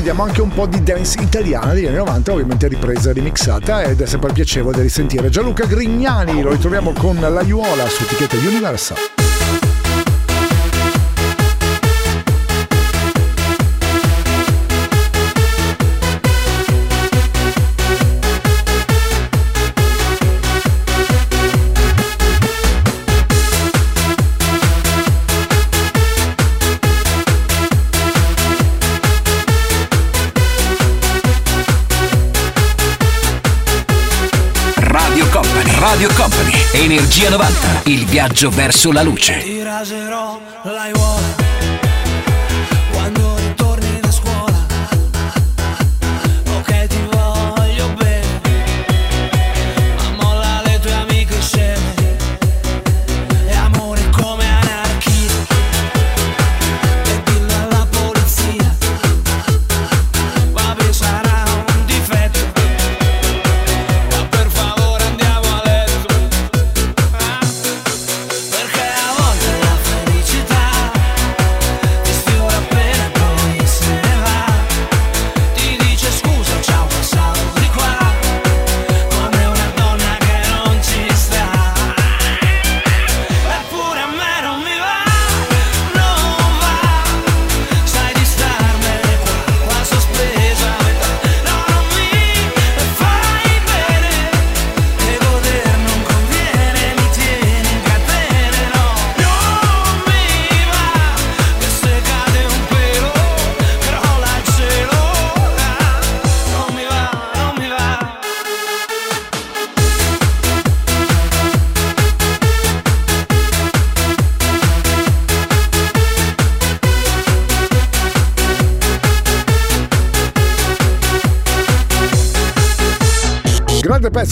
Affidiamo 0.00 0.22
anche 0.22 0.40
un 0.40 0.48
po' 0.48 0.64
di 0.64 0.82
dance 0.82 1.20
italiana 1.20 1.74
degli 1.74 1.84
anni 1.84 1.96
90, 1.96 2.32
ovviamente 2.32 2.68
ripresa 2.68 3.10
e 3.10 3.12
remixata 3.12 3.82
ed 3.82 4.00
è 4.00 4.06
sempre 4.06 4.32
piacevole 4.32 4.80
risentire. 4.80 5.28
Gianluca 5.28 5.66
Grignani, 5.66 6.40
lo 6.40 6.52
ritroviamo 6.52 6.92
con 6.92 7.16
l'aiuola 7.20 7.86
su 7.86 8.04
etichetta 8.04 8.36
Universal. 8.36 9.19
Radio 35.10 35.28
Company, 35.28 35.78
Radio 35.80 36.08
Company, 36.14 36.52
Energia 36.72 37.30
90, 37.30 37.82
il 37.86 38.06
viaggio 38.06 38.48
verso 38.48 38.92
la 38.92 39.02
luce. 39.02 39.38
Ti 39.38 39.60
raserò 39.60 40.40
l'aiuola 40.62 41.49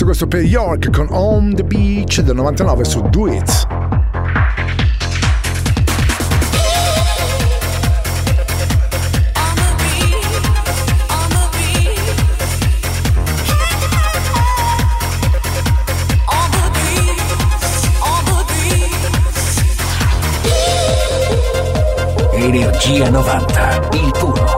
questo 0.09 0.27
per 0.27 0.43
York 0.43 0.91
con 0.91 1.07
On 1.11 1.55
the 1.55 1.63
Beach 1.63 2.23
del 2.23 2.35
99 2.35 2.85
su 2.87 3.03
Do 3.11 3.31
It. 3.31 3.67
Energia 22.33 23.11
90, 23.11 23.89
il 23.93 24.11
puro, 24.19 24.58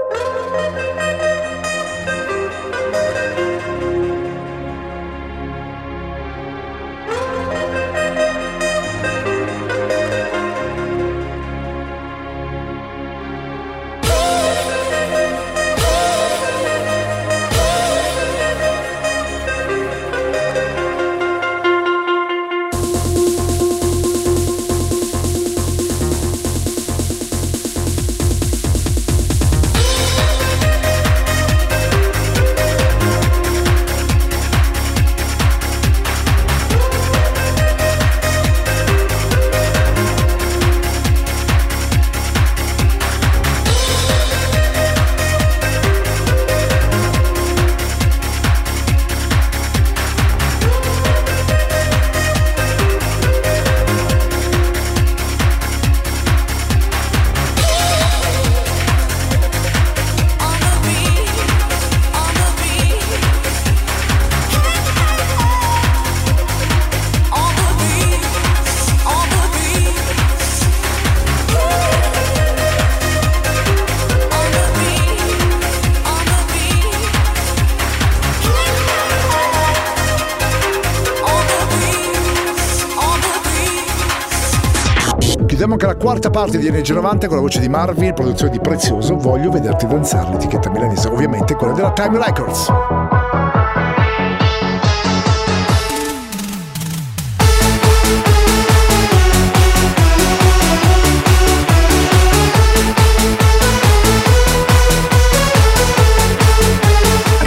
Chiudiamo 85.61 85.79
anche 85.79 85.95
la 85.95 86.03
quarta 86.03 86.31
parte 86.31 86.57
di 86.57 86.65
Energia 86.65 86.95
90 86.95 87.27
con 87.27 87.35
la 87.35 87.41
voce 87.43 87.59
di 87.59 87.69
Marvin, 87.69 88.15
produzione 88.15 88.51
di 88.51 88.59
Prezioso. 88.59 89.15
Voglio 89.15 89.51
vederti 89.51 89.85
danzare, 89.85 90.31
l'etichetta 90.31 90.71
milanese, 90.71 91.07
ovviamente 91.07 91.53
quella 91.53 91.73
della 91.73 91.91
Time 91.91 92.17
Records. 92.17 92.65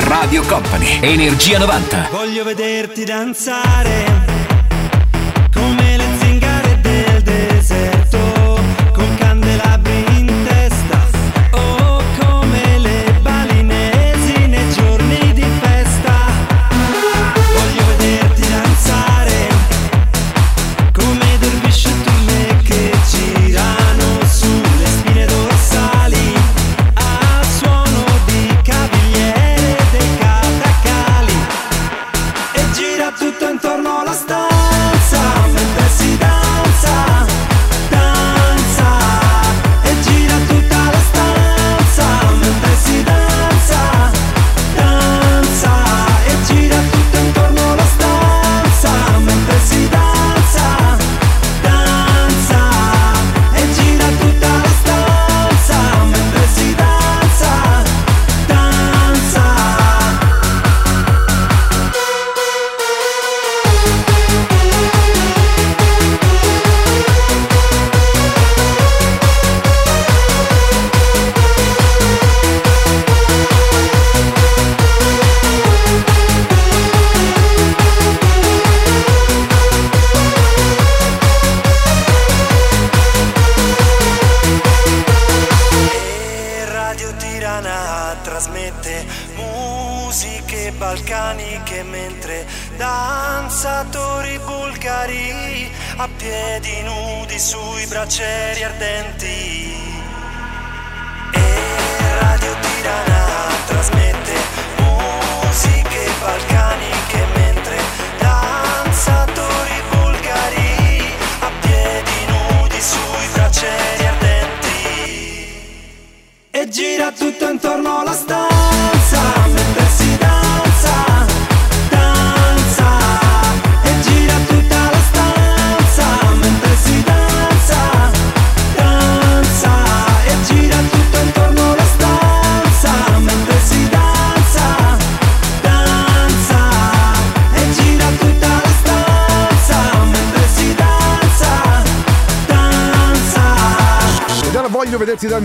Radio 0.04 0.42
Company, 0.44 1.00
Energia 1.02 1.58
90. 1.58 2.08
Voglio 2.12 2.44
vederti 2.44 3.04
danzare 3.04 4.43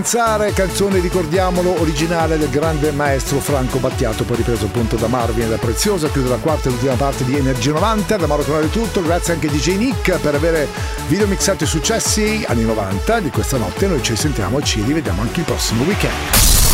danzare, 0.09 0.53
canzone 0.53 0.99
ricordiamolo 1.01 1.79
originale 1.81 2.39
del 2.39 2.49
grande 2.49 2.91
maestro 2.91 3.39
Franco 3.39 3.77
Battiato, 3.77 4.23
poi 4.23 4.37
ripreso 4.37 4.65
appunto 4.65 4.95
da 4.95 5.05
Marvin 5.05 5.45
e 5.45 5.49
da 5.49 5.57
Preziosa, 5.57 6.09
chiude 6.09 6.29
la 6.29 6.37
quarta 6.37 6.67
e 6.67 6.71
ultima 6.71 6.95
parte 6.95 7.23
di 7.25 7.35
Energia 7.35 7.73
90, 7.73 8.17
da 8.17 8.25
Mauro 8.25 8.41
Tonale 8.41 8.65
è 8.65 8.69
tutto, 8.69 9.03
grazie 9.03 9.33
anche 9.33 9.45
a 9.45 9.51
DJ 9.51 9.75
Nick 9.75 10.17
per 10.17 10.33
aver 10.33 10.67
videomixato 11.07 11.63
i 11.63 11.67
successi 11.67 12.43
anni 12.47 12.63
90 12.63 13.19
di 13.19 13.29
questa 13.29 13.57
notte, 13.57 13.85
noi 13.85 14.01
ci 14.01 14.15
sentiamo 14.15 14.57
e 14.57 14.63
ci 14.63 14.81
rivediamo 14.81 15.21
anche 15.21 15.41
il 15.41 15.45
prossimo 15.45 15.83
weekend. 15.83 16.15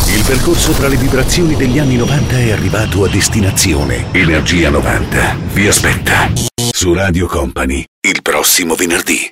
Il 0.06 0.24
percorso 0.24 0.72
tra 0.72 0.88
le 0.88 0.96
vibrazioni 0.96 1.56
degli 1.56 1.78
anni 1.78 1.96
90 1.96 2.38
è 2.38 2.52
arrivato 2.52 3.04
a 3.04 3.08
destinazione. 3.08 4.06
Energia 4.12 4.70
90 4.70 5.36
vi 5.52 5.68
aspetta 5.68 6.30
su 6.70 6.94
Radio 6.94 7.26
Company 7.26 7.84
il 8.00 8.22
prossimo 8.22 8.74
venerdì. 8.74 9.30